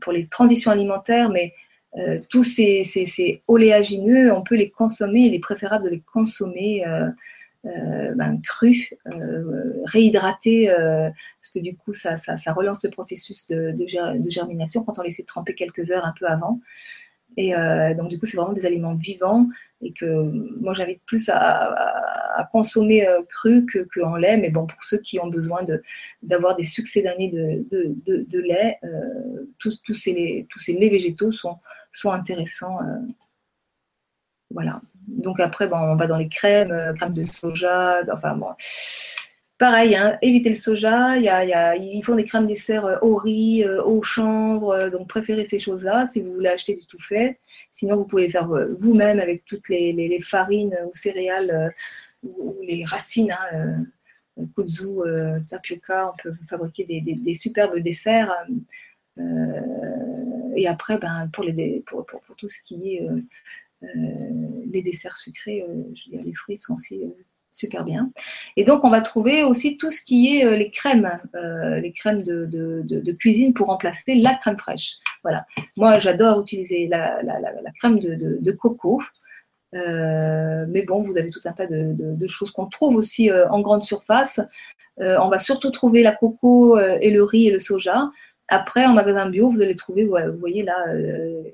[0.00, 1.52] pour les transitions alimentaires, mais
[1.98, 7.08] euh, tous ces, oléagineux, on peut les consommer, il est préférable de les consommer euh,
[7.66, 8.94] euh, ben, crus,
[9.84, 12.16] réhydratés, parce que du coup, ça,
[12.52, 13.74] relance le processus de,
[14.28, 16.60] germination quand on les fait tremper quelques heures un peu avant.
[17.36, 17.52] Et
[17.96, 19.46] donc, du coup, c'est vraiment des aliments vivants
[19.82, 20.04] et que
[20.60, 24.38] moi, j'invite plus à, consommer cru que, en lait.
[24.38, 25.64] Mais bon, pour ceux qui ont besoin
[26.22, 28.78] d'avoir des succès d'années de, lait,
[29.58, 31.58] tous, tous, ces, tous ces laits végétaux sont,
[31.96, 32.78] sont intéressants.
[32.82, 32.98] Euh,
[34.50, 34.80] voilà.
[35.06, 38.48] Donc après, bon, on va dans les crèmes, euh, crèmes de soja, enfin bon.
[39.58, 41.16] Pareil, hein, évitez le soja.
[41.16, 44.90] Il y a, ils font des crèmes dessert euh, au riz, au chanvre.
[44.90, 47.38] donc préférez ces choses-là si vous voulez acheter du tout fait.
[47.72, 48.48] Sinon, vous pouvez faire
[48.80, 51.74] vous-même avec toutes les, farines ou céréales
[52.22, 53.32] ou, les racines.
[53.32, 53.84] Hein,
[54.54, 54.88] kudzu,
[55.48, 56.12] tapioca.
[56.12, 58.34] On peut fabriquer des, superbes desserts.
[59.18, 61.44] Euh, et après, ben, pour,
[62.36, 63.20] tout ce qui est euh, euh,
[63.82, 67.02] les desserts sucrés, je veux dire, les fruits sont aussi
[67.52, 68.10] super bien.
[68.56, 73.12] Et donc, on va trouver aussi tout ce qui est les crèmes, les crèmes de,
[73.12, 74.96] cuisine pour remplacer la crème fraîche.
[75.22, 75.46] Voilà.
[75.76, 77.18] Moi, j'adore utiliser la,
[77.78, 79.02] crème de, coco.
[79.72, 84.40] mais bon, vous avez tout un tas de, choses qu'on trouve aussi en grande surface.
[84.98, 88.10] on va surtout trouver la coco et le riz et le soja.
[88.48, 91.44] Après, en magasin bio, vous allez trouver, vous voyez là, euh, euh,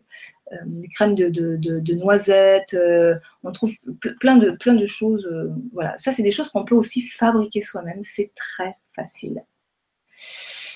[0.66, 3.72] des crèmes de, noisettes, euh, on trouve
[4.20, 5.28] plein de, choses.
[5.72, 8.02] voilà, ça, c'est des choses qu'on peut aussi fabriquer soi-même.
[8.02, 9.42] C'est très facile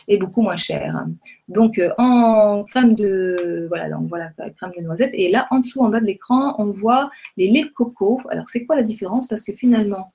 [0.08, 1.04] et beaucoup moins cher.
[1.48, 5.10] Donc, en crème de, voilà, donc voilà, crème de noisettes.
[5.14, 8.20] Et là, en dessous, en bas de l'écran, on voit les laits coco.
[8.30, 9.26] Alors, c'est quoi la différence?
[9.26, 10.12] Parce que finalement,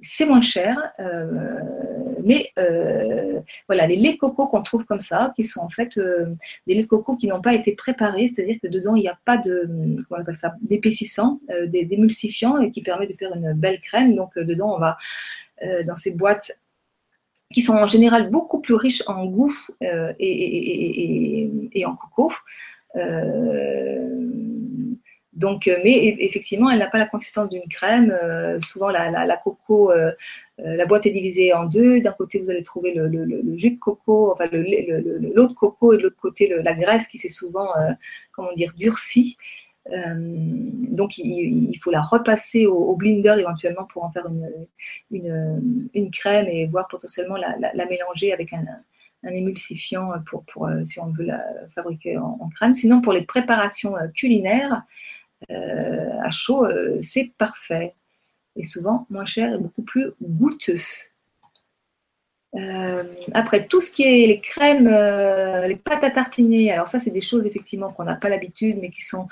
[0.00, 0.92] c'est moins cher.
[2.24, 2.50] Mais
[3.68, 5.98] voilà, les laits coco qu'on trouve comme ça, qui sont en fait
[6.66, 9.18] des laits de coco qui n'ont pas été préparés, c'est-à-dire que dedans il n'y a
[9.24, 9.68] pas de
[10.62, 14.16] d'épaississant, d'émulsifiant et qui permet de faire une belle crème.
[14.16, 14.96] Donc dedans on va
[15.86, 16.58] dans ces boîtes
[17.52, 19.54] qui sont en général beaucoup plus riches en goût
[20.18, 22.32] et, en coco.
[25.34, 28.16] Donc, euh, mais effectivement, elle n'a pas la consistance d'une crème.
[28.22, 30.12] Euh, souvent, la, coco, euh,
[30.58, 32.00] la boîte est divisée en deux.
[32.00, 33.08] D'un côté, vous allez trouver le,
[33.56, 37.28] jus de coco, enfin l'eau de coco, et de l'autre côté, la graisse qui s'est
[37.28, 37.68] souvent,
[38.32, 39.36] comment dire, durcie.
[39.90, 44.28] donc, il, faut la repasser au, blender éventuellement pour en faire
[45.10, 48.64] une, crème et voir potentiellement la, mélanger avec un,
[49.28, 51.42] émulsifiant pour, si on veut la
[51.74, 52.76] fabriquer en, crème.
[52.76, 54.84] Sinon, pour les préparations culinaires,
[56.24, 57.94] à chaud, euh, c'est parfait.
[58.56, 60.78] Et souvent moins cher et beaucoup plus goûteux.
[62.54, 67.10] Euh, après, tout ce qui est les crèmes, les pâtes à tartiner, alors ça, c'est
[67.10, 69.26] des choses effectivement qu'on n'a pas l'habitude, mais qui sont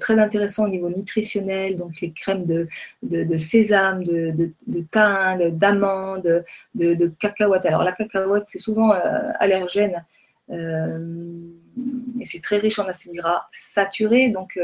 [0.00, 1.76] très intéressantes au niveau nutritionnel.
[1.76, 2.66] Donc, les crèmes de,
[3.02, 4.30] de, sésame, de,
[4.66, 6.44] de thym, d'amande,
[6.74, 7.66] de, cacahuète.
[7.66, 8.92] Alors, la cacahuète, c'est souvent
[9.40, 10.02] allergène,
[10.50, 14.30] et c'est très riche en acides gras saturés.
[14.30, 14.58] Donc,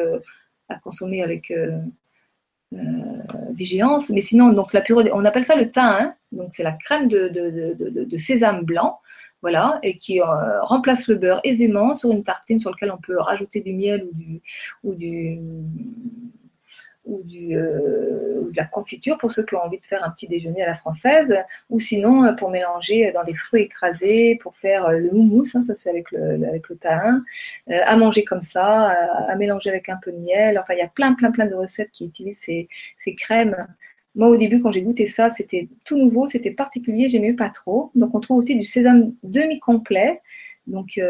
[0.71, 1.79] à consommer avec euh,
[2.75, 2.79] euh,
[3.55, 4.11] vigilance.
[4.11, 6.15] Mais sinon, donc la purée, on appelle ça le thym, hein.
[6.33, 9.01] donc c'est la crème de, de, sésame blanc,
[9.43, 13.19] voilà, et qui euh, remplace le beurre aisément sur une tartine sur laquelle on peut
[13.19, 14.43] rajouter du miel ou du,
[14.85, 15.39] ou du,
[17.11, 20.63] euh, ou, de la confiture pour ceux qui ont envie de faire un petit déjeuner
[20.63, 21.37] à la française,
[21.69, 25.63] ou sinon euh, pour mélanger dans des fruits écrasés, pour faire euh, le houmous, hein,
[25.63, 27.25] ça se fait avec le, avec le thym,
[27.69, 28.91] à manger comme ça,
[29.29, 30.59] à, mélanger avec un peu de miel.
[30.59, 33.67] Enfin, il y a plein, plein, plein de recettes qui utilisent ces, ces crèmes.
[34.15, 37.91] Moi, au début, quand j'ai goûté ça, c'était tout nouveau, c'était particulier, j'aimais pas trop.
[37.95, 40.21] Donc, on trouve aussi du sésame demi-complet.
[40.67, 41.01] Donc,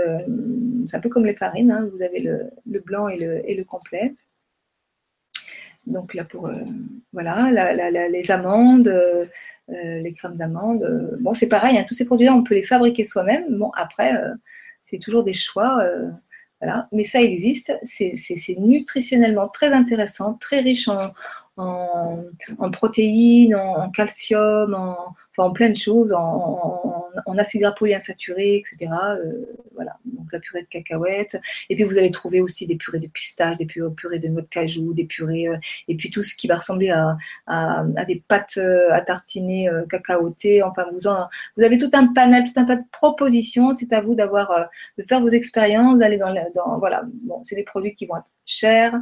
[0.86, 1.88] c'est un peu comme les farines, hein.
[1.92, 4.14] vous avez le, le blanc et le, et le complet.
[5.86, 6.54] Donc là pour euh,
[7.12, 7.50] voilà
[8.08, 9.24] les amandes, euh,
[9.70, 10.84] euh, les crèmes d'amandes.
[11.20, 13.58] bon c'est pareil, hein, tous ces produits-là on peut les fabriquer soi-même.
[13.58, 14.12] Bon après
[14.82, 15.82] c'est toujours des choix.
[16.60, 16.88] Voilà.
[16.92, 21.12] Mais ça existe, c'est nutritionnellement très intéressant, très riche en,
[21.60, 24.96] en, protéines, en, calcium, en,
[25.40, 28.90] en plein de choses, en, acides gras polyinsaturés, etc.
[28.92, 31.40] Euh, voilà, donc la purée de cacahuètes.
[31.70, 34.46] Et puis vous allez trouver aussi des purées de pistache, des purées, de noix de
[34.46, 35.56] cajou, des purées, euh,
[35.88, 40.62] et puis tout ce qui va ressembler à, des pâtes euh, à tartiner cacaotées.
[40.62, 41.08] Enfin, vous,
[41.56, 43.72] vous avez tout un panel, tout un tas de propositions.
[43.72, 47.02] C'est à vous d'avoir, de faire vos expériences, d'aller dans, dans, voilà.
[47.24, 48.94] Bon, c'est des produits qui vont être chers.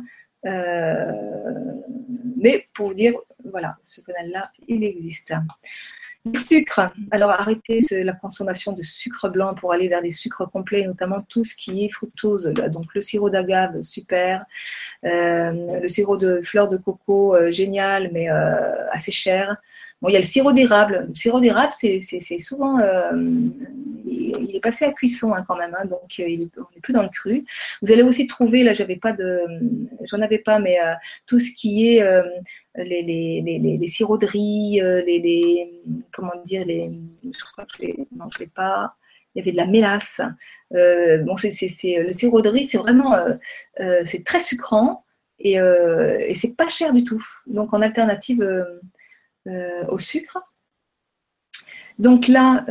[2.36, 3.14] Mais pour vous dire,
[3.45, 5.34] voilà, ce panel-là, il existe.
[6.24, 6.93] Le sucre.
[7.11, 11.45] Alors arrêtez la consommation de sucre blanc pour aller vers des sucres complets, notamment tout
[11.45, 12.53] ce qui est fructose.
[12.72, 14.45] Donc le sirop d'agave, super.
[15.05, 19.57] Euh, le sirop de fleurs de coco, euh, génial, mais euh, assez cher.
[20.01, 21.07] Bon, il y a le sirop d'érable.
[21.09, 22.79] Le sirop d'érable, c'est souvent
[24.49, 26.93] il est passé à cuisson hein, quand même, hein, donc euh, il on n'est plus
[26.93, 27.45] dans le cru.
[27.83, 29.41] Vous allez aussi trouver, là j'avais pas de,
[30.05, 30.95] j'en avais pas, mais euh,
[31.27, 32.23] tout ce qui est euh,
[32.77, 35.83] les, les, les, les, sirops de riz, les,
[36.13, 36.91] comment dire, les,
[37.25, 38.95] je crois que je pas.
[39.35, 40.21] Il y avait de la mélasse.
[40.71, 41.51] bon, c'est,
[42.03, 43.17] le sirop de riz, c'est vraiment,
[44.05, 45.05] c'est très sucrant
[45.39, 47.23] et, et c'est pas cher du tout.
[47.47, 48.43] Donc en alternative
[49.89, 50.39] au sucre.
[51.99, 52.65] Donc là,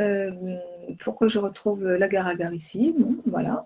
[0.99, 3.65] pourquoi je retrouve l'agar-agar ici Voilà,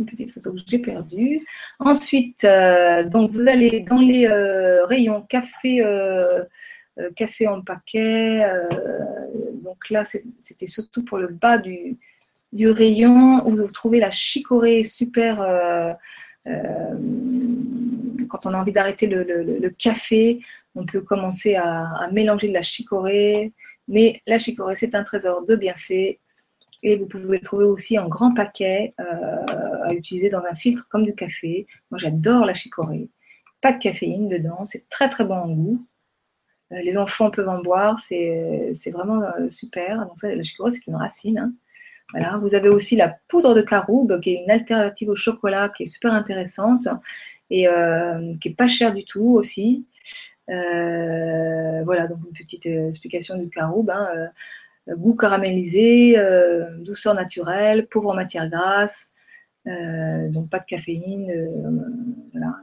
[0.00, 1.46] une petite photo que j'ai perdue.
[1.78, 6.42] Ensuite, euh, donc vous allez dans les euh, rayons café, euh,
[7.14, 8.42] café en paquet.
[9.62, 11.98] donc là, c'était surtout pour le bas du,
[12.52, 15.36] du, rayon où vous trouvez la chicorée super.
[18.28, 20.40] quand on a envie d'arrêter le, café,
[20.74, 23.52] on peut commencer à, mélanger de la chicorée.
[23.88, 26.18] Mais la chicorée, c'est un trésor de bienfaits
[26.82, 30.86] et vous pouvez le trouver aussi en grand paquet euh, à utiliser dans un filtre
[30.88, 31.66] comme du café.
[31.90, 33.08] Moi, j'adore la chicorée.
[33.60, 35.86] Pas de caféine dedans, c'est très très bon en goût.
[36.72, 40.06] Euh, les enfants peuvent en boire, c'est vraiment euh, super.
[40.06, 41.52] Donc ça, la chicorée, c'est une racine.
[42.14, 42.38] Hein.
[42.40, 45.86] Vous avez aussi la poudre de caroube, qui est une alternative au chocolat, qui est
[45.86, 46.88] super intéressante
[47.50, 47.68] et
[48.40, 49.86] qui est pas chère du tout aussi.
[51.84, 53.90] Voilà, donc une petite explication du caroube.
[53.90, 54.08] Hein.
[54.88, 59.10] Euh, goût caramélisé, euh, douceur naturelle, pauvre en matière grasse,
[59.66, 61.32] euh, donc pas de caféine,
[62.32, 62.56] voilà,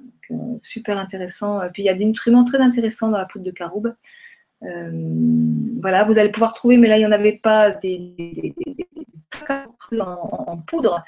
[0.61, 1.61] super intéressant.
[1.73, 3.93] Puis il y a des nutriments très intéressants dans la poudre de caroube.
[4.61, 8.55] voilà, vous allez pouvoir trouver, mais là il n'y en avait pas des, des,
[10.01, 11.03] en, poudre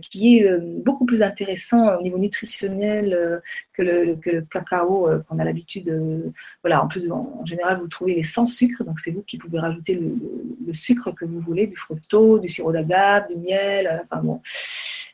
[0.00, 3.40] qui est beaucoup plus intéressant au niveau nutritionnel
[3.72, 6.32] que le, que le cacao qu'on a l'habitude.
[6.62, 9.58] voilà, en plus, en, général, vous trouvez les sans sucre, donc c'est vous qui pouvez
[9.58, 14.40] rajouter le, sucre que vous voulez, du fructose, du sirop d'agave, du miel, enfin bon.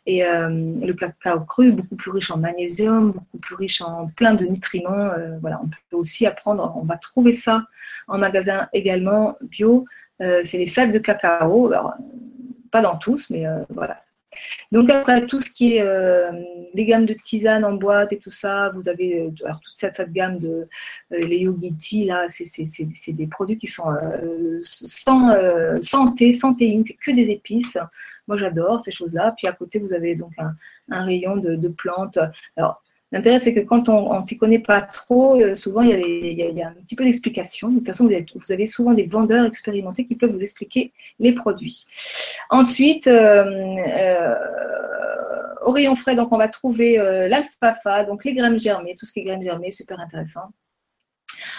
[0.09, 4.33] Et euh, le cacao cru, beaucoup plus riche en magnésium, beaucoup plus riche en plein
[4.33, 5.11] de nutriments.
[5.11, 7.67] Euh, voilà, on peut aussi apprendre, on va trouver ça
[8.07, 9.85] en magasin également bio.
[10.23, 11.71] Euh, c'est les fèves de cacao.
[11.71, 11.93] Alors,
[12.71, 14.03] pas dans tous, mais voilà.
[14.73, 15.85] Donc après tout ce qui est
[16.75, 20.39] les gammes de tisane en boîte et tout ça, vous avez alors toute cette, gamme
[20.39, 20.69] de
[21.11, 23.93] les yogiti là, c'est des produits qui sont
[24.61, 25.35] sans
[25.81, 27.79] santé, santéine, c'est que des épices.
[28.29, 29.35] Moi, j'adore ces choses-là.
[29.37, 32.19] Puis à côté, vous avez donc un, rayon de, plantes.
[33.13, 36.69] L'intérêt, c'est que quand on ne s'y connaît pas trop, euh, souvent, il y, a
[36.69, 37.69] un petit peu d'explication.
[37.69, 41.87] De toute façon, vous, avez souvent des vendeurs expérimentés qui peuvent vous expliquer les produits.
[42.51, 44.35] Ensuite, euh, euh,
[45.65, 46.97] au rayon frais, donc on va trouver
[47.29, 50.51] l'alfalfa, donc les graines germées, tout ce qui est graines germées, super intéressant.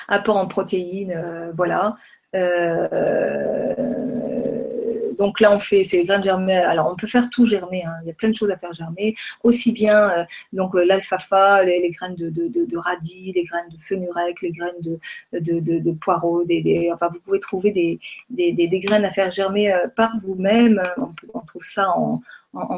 [0.08, 1.96] Apport en protéines, voilà.
[5.20, 6.56] Donc là, on fait ces graines germées.
[6.56, 7.84] Alors, on peut faire tout germer.
[7.84, 7.94] Hein.
[8.04, 9.16] Il y a plein de choses à faire germer.
[9.44, 14.52] Aussi bien euh, donc euh, l'alfalfa, les, graines de, radis, les graines de fenurec, les
[14.52, 15.00] graines de,
[15.34, 16.46] de, poireaux.
[16.46, 18.00] Des, enfin, vous pouvez trouver des,
[18.30, 20.82] des, graines à faire germer euh, par vous-même.
[21.34, 22.22] On, trouve ça en,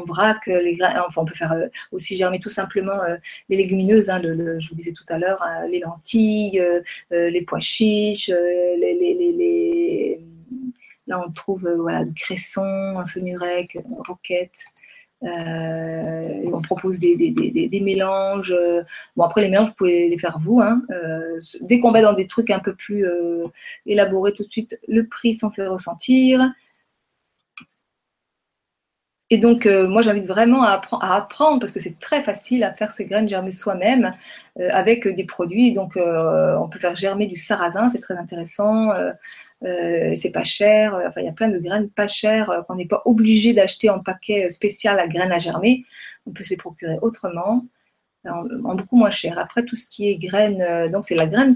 [0.06, 0.44] vrac.
[0.46, 1.54] Les graines, enfin, on peut faire
[1.92, 2.98] aussi germer tout simplement
[3.48, 4.10] les légumineuses.
[4.10, 6.60] Hein, je vous disais tout à l'heure, hein, les lentilles,
[7.10, 10.20] les pois chiches, les, les
[11.12, 13.76] Là, on trouve euh, voilà, du cresson, un fenurec,
[14.08, 14.64] roquette.
[15.22, 18.54] Euh, on propose des, mélanges.
[19.14, 20.62] Bon, après, les mélanges, vous pouvez les faire vous.
[20.62, 20.80] Hein.
[20.90, 23.06] Euh, dès qu'on va dans des trucs un peu plus
[23.84, 26.50] élaborés, tout de suite, le prix s'en fait ressentir.
[29.28, 33.04] Et donc, moi, j'invite vraiment à, apprendre, parce que c'est très facile à faire ces
[33.04, 34.14] graines germer soi-même
[34.58, 35.74] avec des produits.
[35.74, 38.92] Donc, on peut faire germer du sarrasin, c'est très intéressant.
[39.64, 40.94] Euh, c'est pas cher.
[41.06, 43.90] Enfin, il y a plein de graines pas chères euh, qu'on n'est pas obligé d'acheter
[43.90, 45.84] en paquet spécial à graines à germer.
[46.26, 47.64] On peut se les procurer autrement,
[48.24, 48.44] en,
[48.74, 49.38] beaucoup moins cher.
[49.38, 51.54] Après, tout ce qui est graines, euh, donc c'est la graine,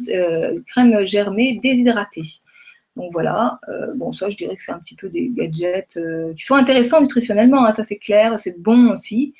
[0.66, 2.22] crème germée déshydratée.
[2.96, 3.60] Donc voilà,
[3.96, 6.00] bon ça je dirais que c'est un petit peu des gadgets
[6.34, 9.34] qui sont intéressants nutritionnellement, hein, ça c'est clair, c'est bon aussi,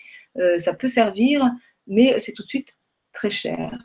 [0.58, 1.50] ça peut servir,
[1.86, 2.76] mais c'est tout de suite
[3.14, 3.78] très cher.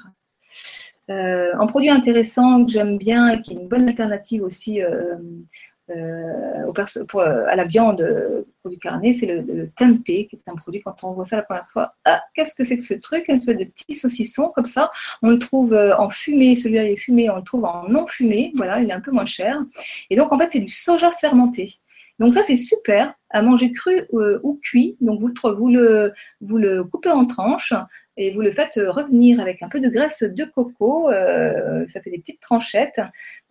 [1.10, 5.16] Euh, un produit intéressant que j'aime bien et qui est une bonne alternative aussi euh,
[5.90, 6.72] euh,
[7.48, 11.26] à la viande produit carné, c'est le, tempeh, qui est un produit, quand on voit
[11.26, 13.30] ça la première fois, ah, qu'est-ce que c'est que ce truc?
[13.30, 14.92] Un espèce de petit saucisson comme ça.
[15.22, 18.80] On le trouve en fumé, celui-là est fumé, on le trouve en non fumé, voilà,
[18.80, 19.60] il est un peu moins cher.
[20.10, 21.68] Et donc en fait, c'est du soja fermenté.
[22.20, 24.96] Donc ça, c'est super à manger cru ou cuit.
[25.02, 27.74] Donc vous, vous, le, vous le coupez en tranches
[28.18, 32.10] et vous le faites revenir avec un peu de graisse de coco, euh, ça fait
[32.10, 33.02] des petites tranchettes,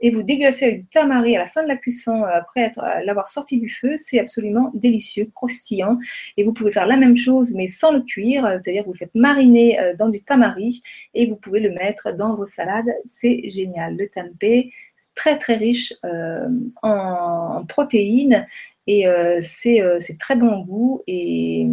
[0.00, 2.72] et vous déglacez avec du tamari à la fin de la cuisson, après
[3.04, 5.98] l'avoir sorti du feu, c'est absolument délicieux, croustillant,
[6.36, 9.14] et vous pouvez faire la même chose mais sans le cuire, c'est-à-dire vous le faites
[9.14, 10.82] mariner euh, dans du tamari,
[11.14, 13.96] et vous pouvez le mettre dans vos salades, c'est génial.
[13.96, 14.70] Le tempeh,
[15.14, 16.48] très très riche euh,
[16.82, 18.46] en, protéines,
[18.86, 19.06] et
[19.40, 21.66] c'est très bon goût, et,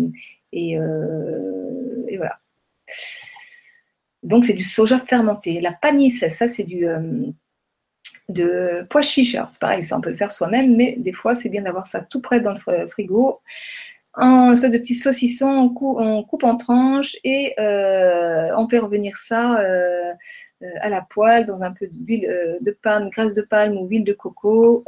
[0.54, 0.78] et
[2.18, 2.40] voilà.
[4.24, 5.62] Donc, c'est du soja fermenté.
[5.62, 7.28] La panisse, ça, c'est du euh,
[8.30, 9.38] de pois chiche.
[9.48, 12.02] c'est pareil, ça, on peut le faire soi-même, mais des fois, c'est bien d'avoir ça
[12.02, 13.42] tout près dans le frigo.
[14.16, 19.60] Un espèce de petit saucisson, on coupe, en tranches et euh, on fait revenir ça
[19.60, 20.12] euh,
[20.82, 24.14] à la poêle dans un peu d'huile de palme, graisse de palme ou huile de
[24.14, 24.84] coco.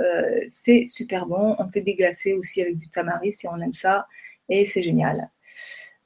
[0.50, 1.56] c'est super bon.
[1.60, 4.08] On fait déglacer aussi avec du tamari si on aime ça
[4.50, 5.30] et c'est génial.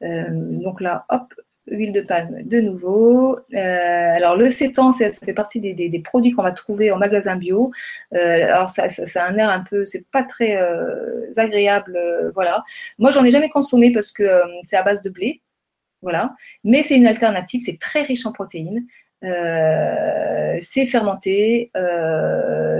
[0.01, 1.33] donc là, hop,
[1.67, 3.37] huile de palme de nouveau.
[3.53, 7.71] Euh, alors le sétan, ça fait partie des, produits qu'on va trouver en magasin bio.
[8.13, 11.97] Euh, alors ça, ça, a un air un peu, c'est pas très euh, agréable,
[12.33, 12.63] voilà.
[12.99, 15.41] Moi j'en ai jamais consommé parce que c'est à base de blé,
[16.01, 16.35] voilà.
[16.63, 18.85] Mais c'est une alternative, c'est très riche en protéines.
[19.21, 21.71] c'est fermenté,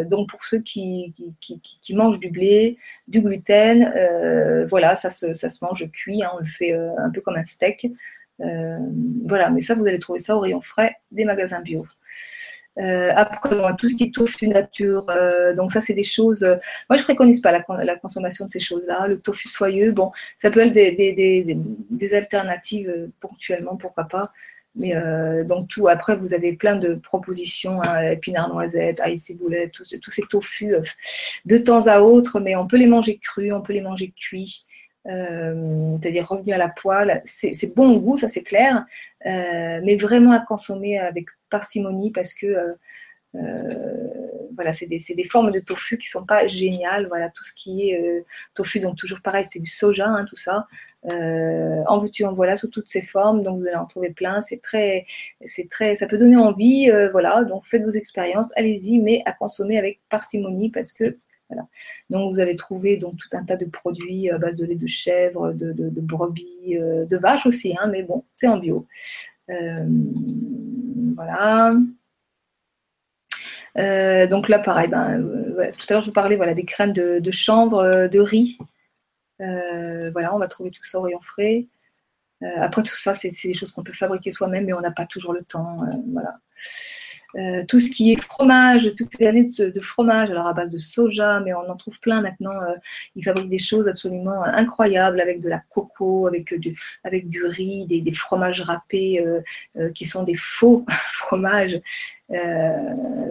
[0.10, 2.78] donc pour ceux qui, qui, mangent du blé,
[3.08, 3.94] du gluten,
[4.70, 7.46] voilà, ça se, ça se mange cuit, hein, on le fait un peu comme un
[7.46, 7.88] steak.
[8.42, 8.80] Euh,
[9.26, 11.86] voilà, mais ça, vous allez trouver ça au rayon frais des magasins bio.
[12.80, 16.44] Euh, après, tout ce qui est tofu nature, euh, donc ça, c'est des choses.
[16.90, 19.08] moi, je préconise pas la, consommation de ces choses-là.
[19.08, 24.32] Le tofu soyeux, bon, ça peut être des, alternatives ponctuellement, pourquoi pas.
[24.76, 24.96] Mais
[25.46, 30.24] donc tout, après vous avez plein de propositions, hein, épinards noisettes, ail ciboulette, tous, ces
[30.24, 30.74] tofu
[31.46, 34.66] de temps à autre, mais on peut les manger crus, on peut les manger cuits.
[35.06, 37.22] C'est-à-dire revenus à la poêle.
[37.26, 38.86] C'est bon goût, ça c'est clair,
[39.26, 42.76] mais vraiment à consommer avec parcimonie parce que
[43.36, 44.08] euh,
[44.56, 47.08] voilà, c'est des, des, formes de tofu qui sont pas géniales.
[47.08, 48.22] Voilà, tout ce qui est euh,
[48.54, 50.68] tofu, donc toujours pareil, c'est du soja, hein, tout ça.
[51.06, 53.44] Euh, en veux-tu, en voilà, sous toutes ces formes.
[53.44, 54.42] Donc vous allez en trouver plein.
[54.42, 55.06] C'est très,
[55.46, 56.90] c'est très, ça peut donner envie.
[56.92, 61.18] Euh, voilà, donc faites vos expériences, allez-y, mais à consommer avec parcimonie parce que
[61.50, 61.68] voilà.
[62.10, 64.88] Donc vous avez trouvé donc tout un tas de produits à base de lait de
[64.88, 68.88] chèvre, de, de, de brebis, de vaches aussi, hein, mais bon, c'est en bio.
[71.16, 71.72] voilà.
[73.78, 76.94] Euh, donc là, pareil, ben, euh, tout à l'heure, je vous parlais voilà, des crèmes
[76.94, 78.58] de, chanvre, euh, de riz.
[79.40, 81.68] voilà, on va trouver tout ça au rayon frais.
[82.58, 85.34] après, tout ça, c'est des choses qu'on peut fabriquer soi-même, mais on n'a pas toujours
[85.34, 85.78] le temps.
[86.12, 86.38] voilà.
[87.36, 90.78] Euh, tout ce qui est fromage, toutes ces années de, fromage, alors à base de
[90.78, 92.62] soja, mais on en trouve plein maintenant.
[92.62, 92.76] Euh,
[93.16, 97.88] ils fabriquent des choses absolument incroyables avec de la coco, avec du, avec du riz,
[97.88, 101.82] des, des fromages râpés euh, qui sont des faux fromages.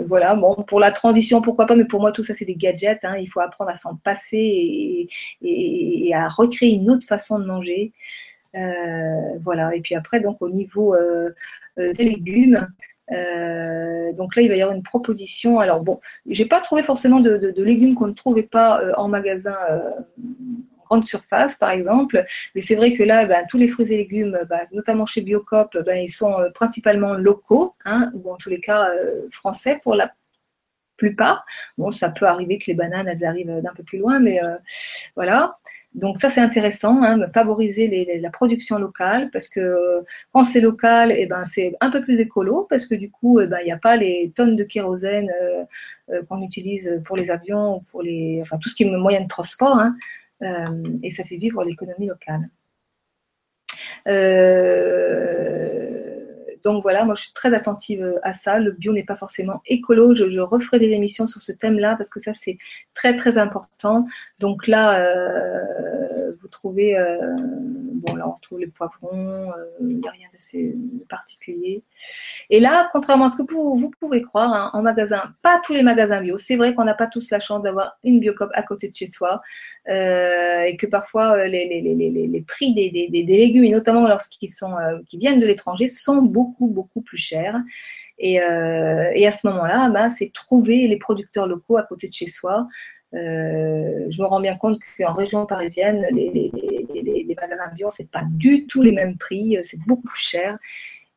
[0.07, 3.05] voilà, bon, pour la transition, pourquoi pas, mais pour moi, tout ça, c'est des gadgets.
[3.05, 3.17] Hein.
[3.19, 5.09] il faut apprendre à s'en passer et,
[5.43, 7.93] et, et, à recréer une autre façon de manger.
[9.45, 10.97] voilà, et puis après, donc au niveau
[11.77, 12.69] des légumes,
[13.13, 15.61] euh, donc là, il va y avoir une proposition.
[15.61, 19.57] Alors bon, j'ai pas trouvé forcément de, légumes qu'on ne trouvait pas euh, en magasin
[19.71, 19.91] euh,
[20.85, 22.25] grande surface, par exemple.
[22.55, 25.77] Mais c'est vrai que là, ben, tous les fruits et légumes, ben, notamment chez Biocop,
[25.85, 28.89] ben, ils sont principalement locaux, hein, ou en tous les cas
[29.31, 30.13] français pour la
[30.97, 31.45] plupart.
[31.79, 34.41] Bon, ça peut arriver que les bananes, elles arrivent d'un peu plus loin, mais
[35.17, 35.59] voilà.
[35.95, 41.27] Donc ça c'est intéressant, hein, favoriser la production locale parce que quand c'est local, eh
[41.27, 43.77] ben c'est un peu plus écolo parce que du coup eh ben il n'y a
[43.79, 45.65] pas les tonnes de kérosène euh,
[46.11, 49.21] euh, qu'on utilise pour les avions ou pour les enfin tout ce qui est moyen
[49.21, 49.95] de transport hein,
[50.43, 52.49] euh, et ça fait vivre l'économie locale.
[56.65, 58.59] Donc voilà, moi je suis très attentive euh, à ça.
[58.59, 60.15] Le bio n'est pas forcément écolo.
[60.15, 62.59] Je, referai des émissions sur ce thème-là parce que ça c'est
[62.95, 64.07] très très important.
[64.39, 67.17] Donc là, euh, vous trouvez, euh,
[67.95, 70.77] bon là on trouve les poivrons, il n'y a rien d'assez
[71.09, 71.83] particulier.
[72.51, 75.83] Et là, contrairement à ce que vous, pouvez croire, hein, en magasin, pas tous les
[75.83, 76.39] magasins bio.
[76.39, 79.07] C'est vrai qu'on n'a pas tous la chance d'avoir une biocop à côté de chez
[79.07, 79.41] soi
[79.87, 84.75] et que parfois les, les, prix des, des, légumes, et notamment lorsqu'ils sont
[85.07, 87.61] qui viennent de l'étranger, sont beaucoup beaucoup, plus cher.
[88.19, 92.13] Et, euh, et à ce moment-là, bah, c'est trouver les producteurs locaux à côté de
[92.13, 92.69] chez soi.
[93.15, 98.23] Euh, je me rends bien compte qu'en région parisienne, les, les, magasins bio, c'est pas
[98.31, 100.59] du tout les mêmes prix, c'est beaucoup plus cher.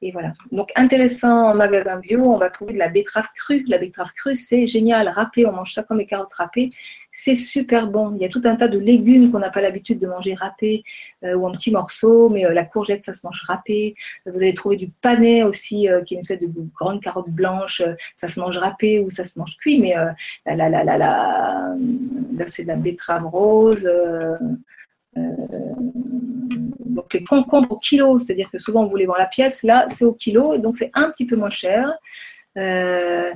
[0.01, 0.33] Et voilà.
[0.51, 3.63] Donc intéressant en magasin bio, on va trouver de la betterave crue.
[3.67, 5.07] La betterave crue, c'est génial.
[5.07, 6.69] Râpée, on mange ça comme les carottes râpées
[7.15, 8.13] c'est super bon.
[8.15, 10.83] Il y a tout un tas de légumes qu'on n'a pas l'habitude de manger râpés
[11.23, 13.95] euh, ou en petits morceaux, mais euh, la courgette, ça se mange râpé.
[14.25, 17.81] Vous allez trouver du panais aussi, euh, qui est une espèce de grande carotte blanche,
[18.15, 19.95] ça se mange râpé ou ça se mange cuit, mais
[20.45, 21.75] la, la, la, la,
[22.47, 23.89] c'est de la betterave rose.
[25.15, 30.03] donc les concombres au kilo, c'est-à-dire que souvent vous les vend la pièce, là c'est
[30.05, 31.93] au kilo, donc c'est un petit peu moins cher.
[32.57, 33.33] Euh,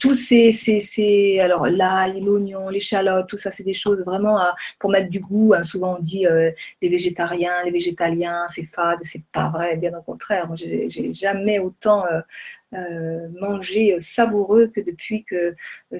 [0.00, 4.38] tous ces, ces, alors l'ail, l'oignon, l'échalote, tout ça, c'est des choses vraiment
[4.78, 5.52] pour mettre du goût.
[5.54, 5.62] Hein.
[5.62, 6.50] Souvent on dit euh,
[6.80, 9.76] les végétariens, les végétaliens, c'est fade, c'est pas vrai.
[9.76, 12.04] Bien au contraire, j'ai jamais autant
[12.74, 15.54] euh, mangé savoureux que depuis que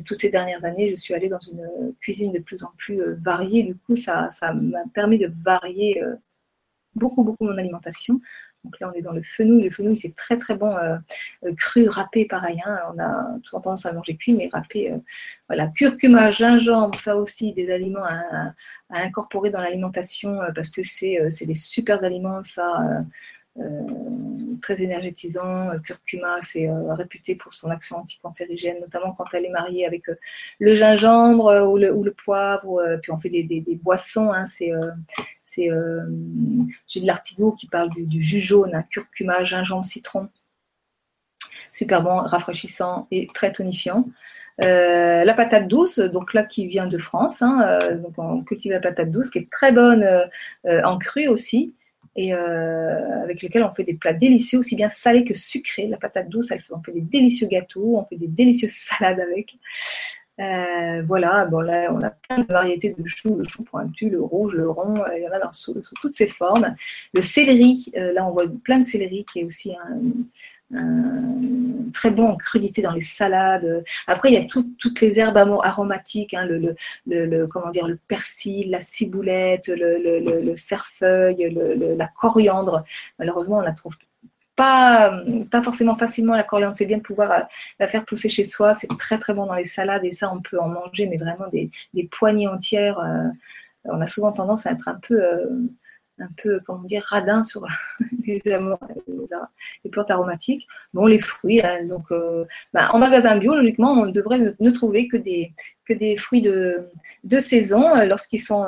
[0.07, 3.65] toutes ces dernières années, je suis allée dans une cuisine de plus en plus variée.
[3.65, 6.03] Du coup, ça, ça m'a permis de varier
[6.95, 8.21] beaucoup, beaucoup mon alimentation.
[8.65, 9.65] Donc là, on est dans le fenouil.
[9.65, 10.97] Le fenouil, c'est très très bon euh,
[11.45, 12.61] euh, cru, râpé, pareil.
[12.65, 12.79] Hein.
[12.95, 14.93] On a tout tendance à manger cuit, mais râpé.
[14.93, 14.99] Euh,
[15.49, 18.55] voilà, curcuma, gingembre, ça aussi, des aliments à,
[18.91, 23.05] incorporer dans l'alimentation parce que c'est des super aliments, ça.
[24.63, 25.71] Très énergétisant.
[25.85, 30.05] Curcuma, c'est réputé pour son action anticancérigène, notamment quand elle est mariée avec
[30.59, 32.99] le gingembre ou le, poivre.
[33.03, 34.33] puis on fait des, boissons.
[34.33, 34.73] Hein, c'est
[35.61, 36.03] euh,
[36.89, 40.29] j'ai de l'artigot qui parle du, jus jaune, hein, curcuma, gingembre, citron.
[41.73, 44.07] Super bon, rafraîchissant et très tonifiant.
[44.61, 48.73] Euh, la patate douce, donc là qui vient de France, hein, euh, donc on cultive
[48.73, 50.07] la patate douce qui est très bonne
[50.65, 51.75] en cru aussi
[52.17, 55.87] et avec lequel on fait des plats délicieux, aussi bien salés que sucrés.
[55.87, 59.57] La patate douce, on fait des délicieux gâteaux, on fait des délicieuses salades avec.
[60.41, 64.21] Euh, voilà, bon là, on a plein de variétés de choux, le chou pointu, le
[64.21, 66.75] rouge, le rond, euh, il y en a dans sous, toutes ces formes.
[67.13, 70.01] Le céleri, euh, là on voit plein de céleri qui est aussi un,
[71.93, 73.85] très bon en crudité dans les salades.
[74.07, 76.75] Après, il y a toutes les herbes aromatiques, hein, le,
[77.07, 81.55] le, comment dire, le persil, la ciboulette, le, cerfeuil,
[81.97, 82.85] la coriandre.
[83.19, 83.97] Malheureusement, on la trouve
[84.57, 86.77] pas, pas forcément facilement la coriandre.
[86.77, 87.41] C'est bien de pouvoir euh,
[87.79, 88.75] la faire pousser chez soi.
[88.75, 91.49] C'est très très bon dans les salades et ça, on peut en manger, mais vraiment
[91.49, 91.71] des,
[92.11, 92.99] poignées entières.
[92.99, 93.29] Euh,
[93.85, 95.47] on a souvent tendance à être un peu, euh,
[96.19, 97.67] un peu comment dire, radin sur
[98.27, 100.67] les, les, plantes aromatiques.
[100.95, 102.05] Bon, les fruits, hein, donc
[102.73, 105.53] bah, en magasin bio, logiquement, on devrait ne, trouver que des,
[106.17, 106.89] fruits de,
[107.25, 108.67] de saison lorsqu'ils sont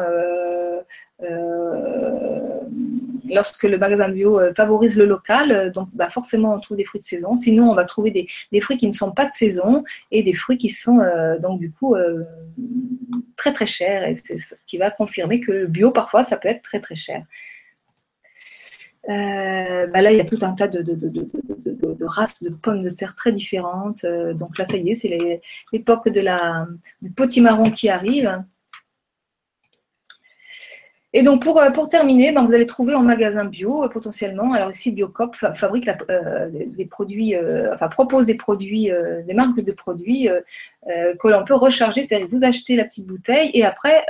[3.35, 6.85] lorsque le magasin bio euh, favorise le local, euh, donc bah, forcément on trouve des
[6.85, 7.37] fruits de saison.
[7.37, 10.59] Sinon, on va trouver des, fruits qui ne sont pas de saison et des fruits
[10.59, 11.95] qui sont euh, donc du coup
[13.37, 14.09] très très chers.
[14.09, 16.95] Et c'est ce qui va confirmer que le bio parfois ça peut être très très
[16.95, 17.24] cher.
[19.07, 20.82] Bah là, il y a tout un tas de,
[22.07, 24.07] races de pommes de terre très différentes.
[24.35, 25.41] donc là, ça y est, c'est
[25.72, 28.43] l'époque du potimarron qui arrive.
[31.17, 34.53] Et donc pour, euh, pour terminer, ben, vous allez trouver en magasin bio euh, potentiellement.
[34.53, 37.37] Alors ici, Biocop fabrique euh, des produits,
[37.73, 38.91] enfin propose des produits,
[39.25, 40.29] des marques de produits
[40.87, 42.03] que l'on peut recharger.
[42.03, 44.05] C'est-à-dire vous achetez la petite bouteille et après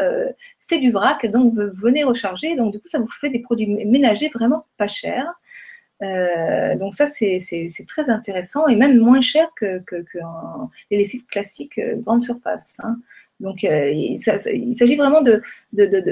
[0.58, 2.56] c'est du vrac, donc vous venez recharger.
[2.56, 5.30] Donc du coup, ça vous fait des produits ménagers vraiment pas chers.
[6.00, 9.96] donc ça, c'est très intéressant et même moins cher que, que,
[10.90, 12.78] les lessives classiques grande surface.
[12.82, 12.96] Hein.
[13.44, 15.42] Donc, euh, il, s'agit vraiment de,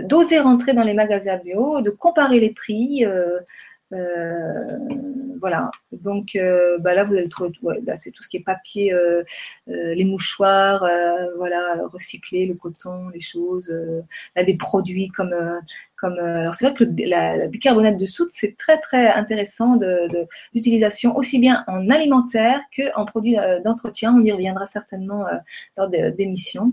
[0.06, 3.06] d'oser rentrer dans les magasins bio, de comparer les prix.
[3.06, 3.40] Euh,
[3.94, 4.78] euh,
[5.40, 5.70] voilà.
[5.92, 6.38] Donc,
[6.80, 7.70] bah là, vous allez trouver tout.
[7.96, 8.94] c'est tout ce qui est papier,
[9.66, 10.86] les mouchoirs,
[11.38, 13.74] voilà, recycler le coton, les choses.
[14.36, 15.34] là, des produits comme,
[15.96, 16.18] comme.
[16.18, 19.78] alors, c'est vrai que la, bicarbonate de soude, c'est très très intéressant
[20.52, 24.14] d'utilisation aussi bien en alimentaire qu'en produits d'entretien.
[24.14, 25.24] On y reviendra certainement
[25.76, 26.72] lors d'émissions.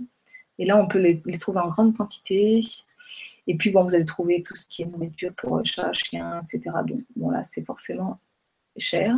[0.59, 2.61] Et là, on peut les, trouver en grande quantité.
[3.47, 6.75] Et puis, bon, vous allez trouver tout ce qui est nourriture pour chat, chien, etc.
[6.85, 8.19] Donc, bon, là, c'est forcément
[8.77, 9.15] cher.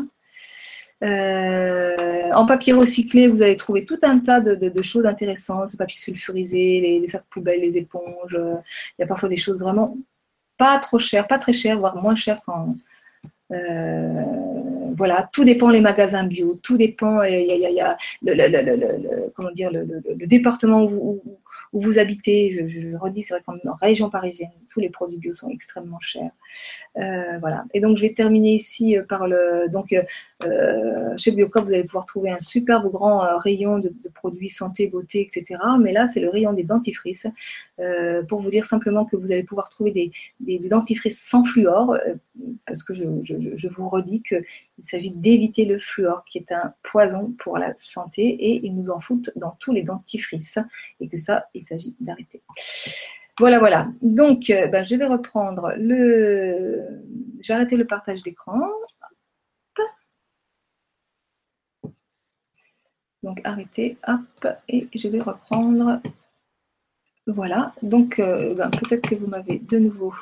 [1.03, 5.97] Euh, en papier recyclé, vous allez trouver tout un tas de, choses intéressantes, le papier
[5.99, 8.37] sulfurisé, les, sacs poubelles, les éponges.
[8.37, 9.97] Il y a parfois des choses vraiment
[10.57, 12.75] pas trop chères, pas très chères, voire moins chères qu'en,
[13.51, 14.60] euh,
[15.01, 20.27] voilà, tout dépend les magasins bio, tout dépend, il y a, le, comment dire, le,
[20.27, 21.19] département où,
[21.73, 22.53] où vous habitez.
[22.53, 26.31] Je, je redis, c'est vrai qu'en région parisienne, tous les produits bio sont extrêmement chers.
[26.97, 27.65] Euh, voilà.
[27.73, 29.67] Et donc, je vais terminer ici euh, par le.
[29.71, 29.93] Donc,
[30.43, 35.21] euh, chez Biocop, vous allez pouvoir trouver un superbe grand rayon de, produits santé, beauté,
[35.21, 35.61] etc.
[35.79, 37.27] Mais là, c'est le rayon des dentifrices.
[38.29, 39.91] pour vous dire simplement que vous allez pouvoir trouver
[40.39, 41.97] des, dentifrices sans fluor,
[42.65, 44.45] parce que je, je vous redis qu'il
[44.83, 48.99] s'agit d'éviter le fluor, qui est un poison pour la santé, et ils nous en
[48.99, 50.59] foutent dans tous les dentifrices,
[50.99, 52.41] et que ça, il s'agit d'arrêter.
[53.41, 53.87] Voilà, voilà.
[54.03, 56.79] Donc, euh, ben, je vais reprendre le.
[57.41, 58.61] Je vais arrêter le partage d'écran.
[63.23, 66.01] Donc, arrêter, hop, et je vais reprendre.
[67.25, 67.73] Voilà.
[67.81, 70.13] Donc, euh, ben, peut-être que vous m'avez de nouveau.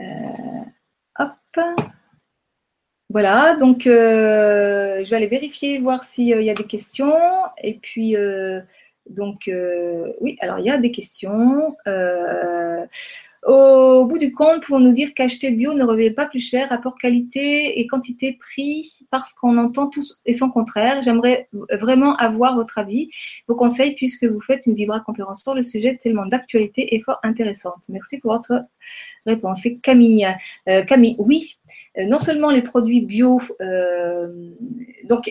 [0.00, 0.64] Euh,
[1.20, 1.60] hop.
[3.10, 7.14] Voilà, donc je vais aller vérifier, voir s'il y a des questions.
[7.62, 8.16] Et puis,
[9.08, 11.76] donc, euh, oui, alors il y a des questions.
[11.86, 12.86] Euh,
[13.44, 16.96] au bout du compte, pour nous dire qu'acheter bio ne revient pas plus cher, rapport
[16.96, 21.02] qualité et quantité prix, parce qu'on entend tous et son contraire.
[21.02, 23.10] J'aimerais vraiment avoir votre avis,
[23.48, 27.18] vos conseils, puisque vous faites une vibra conférence sur le sujet tellement d'actualité et fort
[27.24, 27.82] intéressante.
[27.88, 28.64] Merci pour votre
[29.26, 29.62] réponse.
[29.62, 30.28] C'est Camille.
[30.68, 31.58] Euh, Camille, oui,
[31.98, 33.40] non seulement les produits bio,
[35.08, 35.28] donc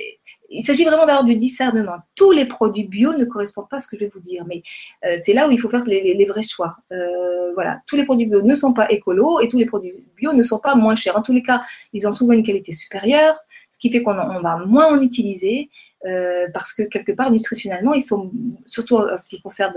[0.51, 1.97] il s'agit vraiment d'avoir du discernement.
[2.15, 4.63] Tous les produits bio ne correspondent pas à ce que je vais vous dire, mais
[5.05, 6.75] euh, c'est là où il faut faire les, vrais choix.
[6.91, 10.33] Euh, voilà, tous les produits bio ne sont pas écolos et tous les produits bio
[10.33, 11.17] ne sont pas moins chers.
[11.17, 11.63] En tous les cas,
[11.93, 13.35] ils ont souvent une qualité supérieure,
[13.71, 15.69] ce qui fait qu'on va moins en utiliser
[16.05, 18.31] euh, parce que quelque part, nutritionnellement, ils sont,
[18.65, 19.73] surtout en ce qui concerne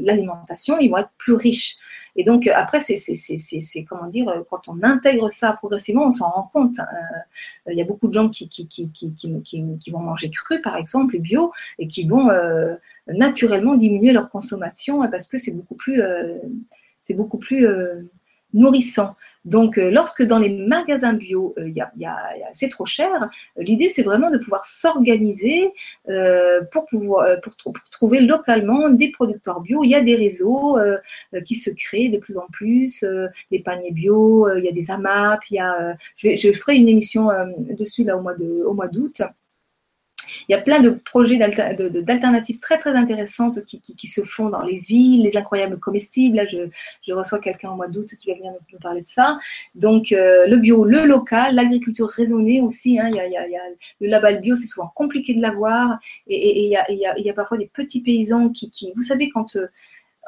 [0.00, 1.76] l'alimentation, ils vont être plus riches.
[2.14, 6.28] Et donc, euh, après, c'est, comment dire, euh, quand on intègre ça progressivement, on s'en
[6.28, 6.78] rend compte.
[6.78, 6.86] Hein.
[7.70, 11.16] il y a beaucoup de gens qui, qui, qui, qui, vont manger cru, par exemple,
[11.16, 12.28] et bio, et qui vont
[13.06, 16.02] naturellement diminuer leur consommation parce que c'est beaucoup plus,
[17.00, 17.66] c'est beaucoup plus
[18.54, 19.16] nourrissant.
[19.44, 21.70] Donc, euh, lorsque dans les magasins bio, euh,
[22.52, 25.72] c'est trop cher, l'idée c'est vraiment de pouvoir s'organiser
[26.70, 27.54] pour pouvoir pour,
[27.90, 29.82] trouver localement des producteurs bio.
[29.82, 30.78] Il y a des réseaux
[31.44, 33.04] qui se créent de plus en plus,
[33.50, 36.88] des paniers bio, il y a des AMAP, il y a, je, je ferai une
[36.88, 39.22] émission dessus là au mois de au mois d'août.
[40.48, 44.78] Il y a plein de projets d'alternatives très très intéressantes qui, se font dans les
[44.78, 46.36] villes, les incroyables comestibles.
[46.36, 49.38] Là, je, reçois quelqu'un au mois d'août qui va venir nous, parler de ça.
[49.74, 52.98] Donc, euh, le bio, le local, l'agriculture raisonnée aussi.
[52.98, 53.08] Hein.
[53.08, 53.46] il, y a,
[54.00, 55.98] le label bio, c'est souvent compliqué de l'avoir.
[56.26, 59.68] Et, il, y a, parfois des petits paysans qui, vous savez, quand euh,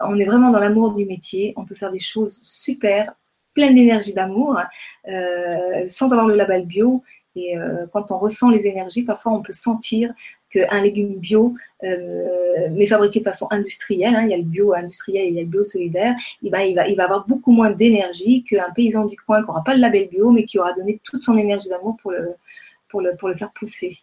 [0.01, 3.15] on est vraiment dans l'amour du métier, on peut faire des choses super,
[3.55, 4.61] pleines d'énergie, d'amour,
[5.09, 7.03] euh, sans avoir le label bio.
[7.37, 10.13] Et euh, quand on ressent les énergies, parfois on peut sentir
[10.51, 14.73] qu'un légume bio, euh, mais fabriqué de façon industrielle, hein, il y a le bio
[14.73, 17.71] industriel et il y a le bio solidaire, il va, il va, avoir beaucoup moins
[17.71, 21.01] d'énergie qu'un paysan du coin qui n'aura pas le label bio, mais qui aura donné
[21.03, 23.99] toute son énergie d'amour pour le, faire pousser.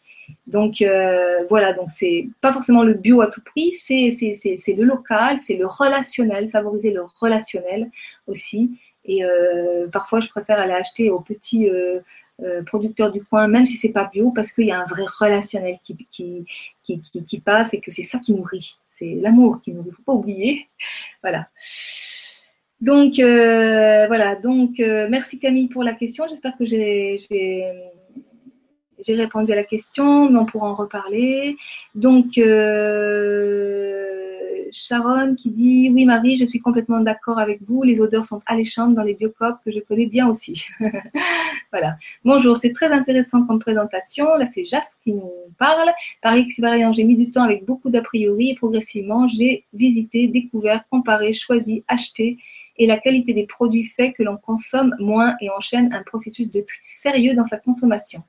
[0.47, 5.39] Donc euh, voilà, donc c'est pas forcément le bio à tout prix, c'est le local,
[5.39, 7.89] c'est le relationnel, favoriser le relationnel
[8.27, 8.77] aussi.
[9.05, 9.23] Et
[9.91, 11.69] parfois, je préfère aller acheter au petit
[12.43, 15.03] euh, producteur du coin, même si c'est pas bio, parce qu'il y a un vrai
[15.19, 16.45] relationnel qui, qui,
[16.83, 18.79] qui, passe et que c'est ça qui nourrit.
[18.89, 20.67] C'est l'amour qui nourrit, faut pas oublier.
[21.21, 21.47] Voilà.
[22.79, 26.25] Donc euh, voilà, donc euh, merci Camille pour la question.
[26.27, 27.19] J'espère que j'ai
[29.07, 31.57] répondu à la question, mais on pourra en reparler.
[31.93, 32.39] Donc
[34.71, 37.83] Sharon qui dit Oui, Marie, je suis complètement d'accord avec vous.
[37.83, 40.67] Les odeurs sont alléchantes dans les biocopes que je connais bien aussi.
[41.71, 41.97] voilà.
[42.23, 44.25] Bonjour, c'est très intéressant comme présentation.
[44.37, 45.91] Là, c'est Jas qui nous parle.
[46.21, 50.83] Par expérience, j'ai mis du temps avec beaucoup d'a priori et progressivement, j'ai visité, découvert,
[50.89, 52.37] comparé, choisi, acheté
[52.77, 56.61] et la qualité des produits fait que l'on consomme moins et enchaîne un processus de
[56.61, 58.23] tri sérieux dans sa consommation.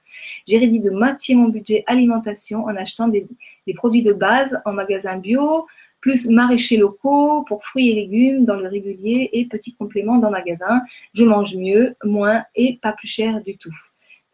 [0.46, 3.26] J'ai réduit de moitié mon budget alimentation en achetant des
[3.74, 5.66] produits de base en magasin bio,
[6.02, 10.82] plus maraîchers locaux pour fruits et légumes dans le régulier et petits compléments dans magasin.
[11.14, 13.74] Je mange mieux, moins et pas plus cher du tout.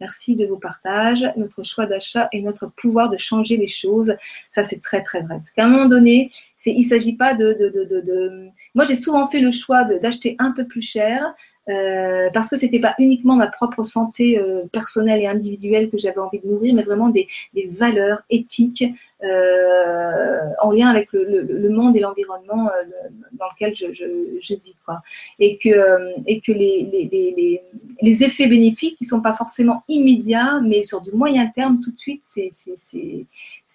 [0.00, 4.14] Merci de vos partages, notre choix d'achat et notre pouvoir de changer les choses.
[4.50, 5.34] Ça, c'est très, très vrai.
[5.34, 6.30] Parce qu'à un moment donné,
[6.64, 8.48] il ne s'agit pas de, de, de, de...
[8.74, 11.34] Moi, j'ai souvent fait le choix d'acheter un peu plus cher
[11.68, 16.18] euh, parce que c'était pas uniquement ma propre santé euh, personnelle et individuelle que j'avais
[16.18, 18.84] envie de nourrir, mais vraiment des, des valeurs éthiques
[19.24, 24.38] euh, en lien avec le, le, le monde et l'environnement euh, dans lequel je, je,
[24.40, 25.02] je, vis, quoi.
[25.40, 27.60] Et que euh, et que les, les, les,
[28.00, 31.98] les, effets bénéfiques, qui sont pas forcément immédiats, mais sur du moyen terme, tout de
[31.98, 32.48] suite, c'est,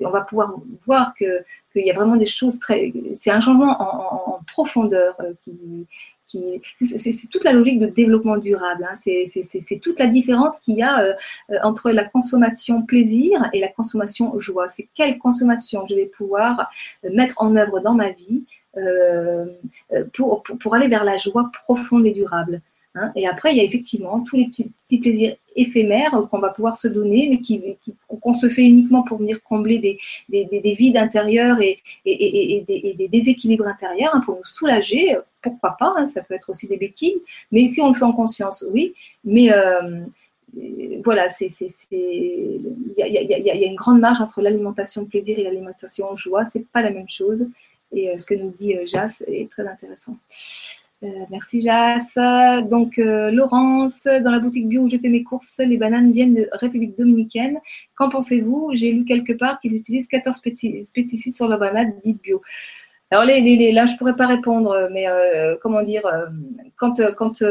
[0.02, 0.56] on va pouvoir
[0.86, 1.44] voir que
[1.74, 5.86] qu'il y a vraiment des choses très, c'est un changement en, en, en profondeur qui
[6.80, 8.88] c'est toute la logique de développement durable.
[8.90, 8.96] Hein.
[8.96, 11.14] C'est toute la différence qu'il y a euh,
[11.52, 14.70] euh, entre la consommation plaisir et la consommation joie.
[14.70, 16.70] C'est quelle consommation je vais pouvoir
[17.06, 18.44] euh, mettre en œuvre dans ma vie
[20.14, 22.60] pour, pour, aller vers la joie profonde et durable.
[22.96, 23.12] Hein.
[23.16, 26.88] Et après, il y a effectivement tous les petits, plaisirs éphémères qu'on va pouvoir se
[26.88, 27.76] donner, mais
[28.08, 29.98] qu'on se fait uniquement pour venir combler des,
[30.30, 35.18] des, des, vides intérieurs et, des, déséquilibres intérieurs, hein, pour nous soulager.
[35.42, 37.22] Pourquoi pas hein, Ça peut être aussi des béquilles,
[37.52, 38.94] mais si on le fait en conscience, oui.
[39.24, 39.50] Mais
[41.04, 42.34] voilà, il
[42.98, 46.46] y a, une grande marge entre l'alimentation plaisir et l'alimentation joie.
[46.46, 47.48] C'est pas la même chose.
[47.92, 50.18] Et euh, ce que nous dit euh, Jas est très intéressant.
[51.04, 52.62] Euh, merci Jas.
[52.70, 56.34] Donc euh, Laurence, dans la boutique bio où je fais mes courses, les bananes viennent
[56.34, 57.60] de République dominicaine.
[57.96, 58.72] Qu'en pensez-vous?
[58.74, 60.42] J'ai lu quelque part qu'ils utilisent 14
[60.94, 62.42] pesticides sur la banane dite bio.
[63.12, 66.26] Alors les, les, là, je pourrais pas répondre, mais euh, comment dire, euh,
[66.78, 67.44] quand, euh, quand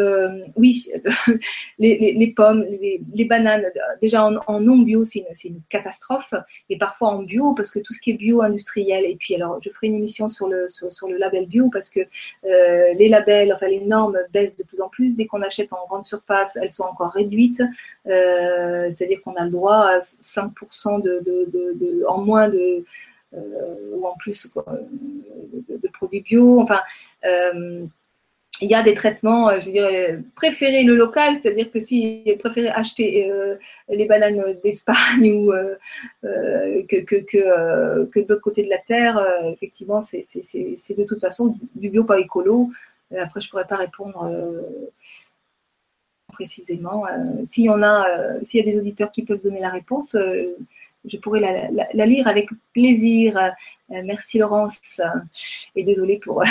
[0.56, 0.90] oui,
[1.78, 3.64] les, les, pommes, les, bananes,
[4.00, 6.34] déjà en, non bio, c'est une, catastrophe,
[6.68, 9.60] et parfois en bio, parce que tout ce qui est bio industriel, et puis alors
[9.62, 12.00] je ferai une émission sur le, sur, le label bio, parce que
[12.42, 16.06] les labels, enfin les normes baissent de plus en plus, dès qu'on achète en grande
[16.06, 17.62] surface, elles sont encore réduites,
[18.04, 22.84] c'est-à-dire qu'on a le droit à 5% de, de, en moins de euh,
[23.34, 26.60] ou en plus de, produits bio.
[26.60, 26.80] Enfin,
[27.24, 27.84] euh,
[28.60, 32.68] il y a des traitements, euh, je dirais, préférer le local, c'est-à-dire que si préférez
[32.68, 33.30] acheter
[33.88, 35.52] les bananes d'Espagne ou
[36.22, 42.20] que, de l'autre côté de la terre, effectivement, c'est de toute façon du bio pas
[42.20, 42.70] écolo.
[43.18, 44.30] Après, je ne pourrais pas répondre
[46.32, 47.04] précisément.
[47.44, 50.16] s'il y s'il y a des auditeurs qui peuvent donner la réponse,
[51.04, 53.36] je pourrais la, lire avec plaisir.
[53.36, 55.00] Euh, merci Laurence
[55.74, 56.42] et désolée pour,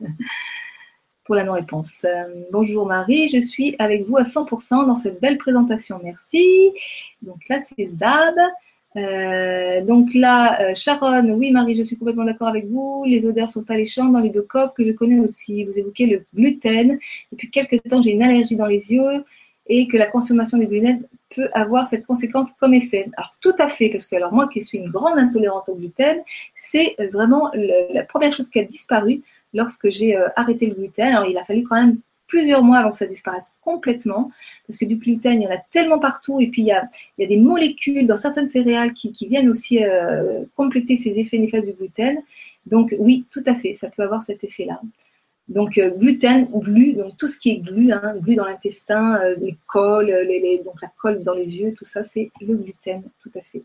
[1.24, 2.04] pour la non-réponse.
[2.04, 6.00] Euh, bonjour Marie, je suis avec vous à 100% dans cette belle présentation.
[6.02, 6.72] Merci.
[7.22, 8.34] Donc là, c'est Zab.
[8.96, 13.04] Euh, donc là, euh, Sharon, oui Marie, je suis complètement d'accord avec vous.
[13.06, 15.64] Les odeurs sont alléchantes dans les deux copes que je connais aussi.
[15.64, 16.98] Vous évoquez le gluten.
[17.30, 19.24] Depuis quelques temps, j'ai une allergie dans les yeux
[19.70, 23.08] et que la consommation du gluten peut avoir cette conséquence comme effet.
[23.16, 26.18] Alors tout à fait, parce que alors moi qui suis une grande intolérante au gluten,
[26.56, 29.22] c'est vraiment la première chose qui a disparu
[29.54, 31.14] lorsque j'ai euh, arrêté le gluten.
[31.14, 34.30] Alors il a fallu quand même plusieurs mois avant que ça disparaisse complètement,
[34.66, 36.88] parce que du gluten, il y en a tellement partout, et puis il y a,
[37.18, 41.72] des molécules dans certaines céréales qui, qui viennent aussi euh, compléter ces effets néfastes du
[41.72, 42.22] gluten.
[42.66, 44.80] Donc oui, tout à fait, ça peut avoir cet effet-là.
[45.50, 49.34] Donc euh, gluten, glu, donc tout ce qui est glu, hein, glu dans l'intestin, euh,
[49.40, 53.32] les cols, les, donc la colle dans les yeux, tout ça, c'est le gluten, tout
[53.36, 53.62] à fait.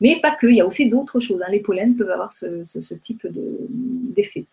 [0.00, 1.40] Mais pas que, il y a aussi d'autres choses.
[1.40, 1.50] Hein.
[1.50, 4.46] Les pollens peuvent avoir ce, type d'effet.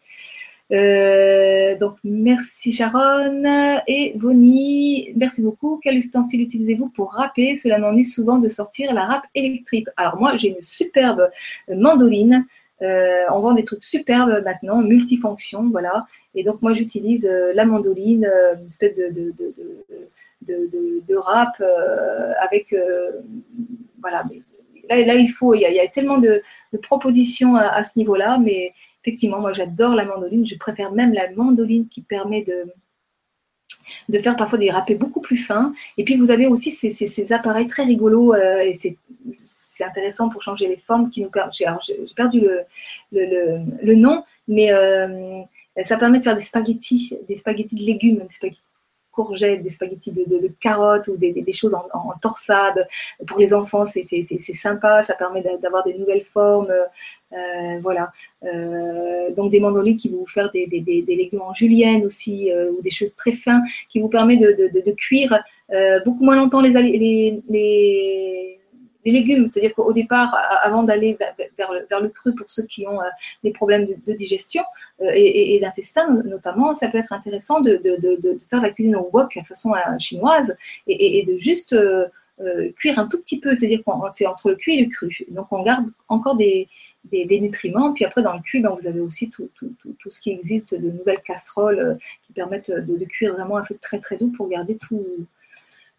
[0.72, 3.44] Euh, donc merci Sharon
[3.88, 5.80] et Vonnie, merci beaucoup.
[5.82, 7.58] Quel ustensile utilisez-vous pour râper?
[7.58, 9.88] Cela m'ennuie souvent de sortir la râpe électrique.
[9.98, 11.32] Alors moi j'ai une superbe
[11.68, 12.46] mandoline
[12.82, 16.06] euh, on vend des trucs superbes maintenant, multifonctions, voilà.
[16.36, 19.34] Et donc moi j'utilise euh, la mandoline, euh, une espèce de, de,
[20.48, 21.62] de, de rap
[22.40, 22.74] avec,
[24.02, 24.24] voilà.
[24.90, 26.42] là, là, il faut, il y a, tellement de,
[26.82, 28.74] propositions à, ce niveau-là, mais
[29.04, 30.48] effectivement, moi j'adore la mandoline.
[30.48, 32.66] Je préfère même la mandoline qui permet de
[34.08, 35.74] de faire parfois des râpés beaucoup plus fins.
[35.98, 38.98] Et puis vous avez aussi ces, ces, appareils très rigolos et c'est
[39.80, 41.66] c'est intéressant pour changer les formes qui nous J'ai
[42.14, 42.64] perdu le,
[43.14, 45.42] le, le, nom, mais euh,
[45.84, 49.70] ça permet de faire des spaghettis, des spaghettis de légumes, des spaghettis de courgettes, des
[49.70, 52.86] spaghettis de, carottes ou des, choses en, torsade.
[53.26, 54.02] Pour les enfants, c'est
[54.54, 56.74] sympa, ça permet d'avoir des nouvelles formes.
[57.32, 58.12] Euh, voilà.
[58.44, 62.82] Euh, donc des mandolines qui vont vous faire des, des, légumes en julienne aussi, ou
[62.82, 65.42] des choses très fins qui vous permettent de, de cuire
[66.04, 68.59] beaucoup moins longtemps les, les
[69.06, 69.50] les légumes.
[69.52, 71.18] C'est-à-dire qu'au départ, avant d'aller
[71.58, 73.10] vers, le, cru pour ceux qui ont euh,
[73.44, 74.64] des problèmes de, digestion
[75.02, 77.82] euh, et, d'intestin notamment, ça peut être intéressant de,
[78.50, 80.56] faire la cuisine au wok à façon euh, chinoise
[80.88, 81.76] et, de juste
[82.78, 83.54] cuire un tout petit peu.
[83.54, 85.26] C'est-à-dire que c'est entre le cuit et le cru.
[85.30, 86.68] Donc on garde encore des,
[87.12, 87.94] nutriments.
[87.94, 89.50] Puis après, dans le cuit, ben, vous avez aussi tout,
[90.10, 94.18] ce qui existe de nouvelles casseroles qui permettent de, cuire vraiment un feu très très
[94.18, 94.78] doux pour garder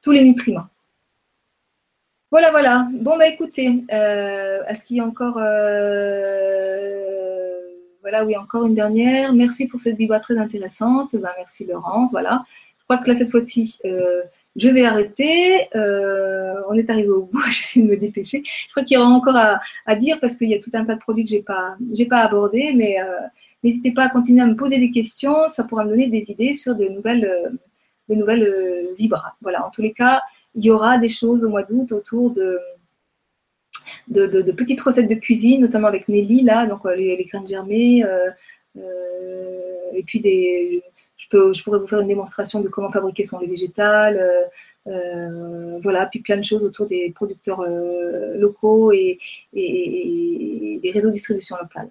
[0.03, 0.67] tous les nutriments.
[2.31, 2.89] Voilà, voilà.
[2.93, 5.37] Bon, bah écoutez, euh, est-ce qu'il y a encore.
[5.39, 7.01] Euh,
[8.03, 9.33] voilà, oui, encore une dernière.
[9.33, 11.17] Merci pour cette vibra très intéressante.
[11.17, 12.13] Ben, merci Laurence.
[12.13, 12.45] Voilà.
[12.79, 14.23] Je crois que là, cette fois-ci, euh,
[14.55, 15.67] je vais arrêter.
[15.75, 17.41] on est arrivé au bout.
[17.51, 18.43] J'essaie de me dépêcher.
[18.45, 20.95] Je crois qu'il y aura encore à, dire parce qu'il y a tout un tas
[20.95, 21.77] de produits que je n'ai pas,
[22.09, 22.73] pas abordés.
[22.77, 22.97] Mais
[23.65, 25.49] n'hésitez pas à continuer à me poser des questions.
[25.49, 27.59] Ça pourra me donner des idées sur des nouvelles,
[28.09, 29.35] des nouvelles vibras.
[29.41, 30.23] Voilà, en tous les cas
[30.55, 32.59] il y aura des choses au mois d'août autour de,
[34.09, 38.31] de, petites recettes de cuisine, notamment avec Nelly, là, donc euh, les, graines germées, euh,
[38.77, 39.61] euh,
[39.95, 40.83] et puis des,
[41.17, 44.21] je, peux, je pourrais vous faire une démonstration de comment fabriquer son lait végétal,
[45.83, 47.65] voilà, puis plein de choses autour des producteurs
[48.35, 49.19] locaux et,
[49.53, 51.91] des réseaux de distribution locale.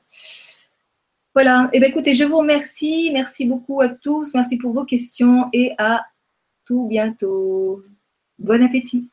[1.36, 4.84] Voilà, et eh bien écoutez, je vous remercie, merci beaucoup à tous, merci pour vos
[4.84, 6.06] questions et à
[6.66, 7.84] tout bientôt.
[8.40, 9.10] Bon appétit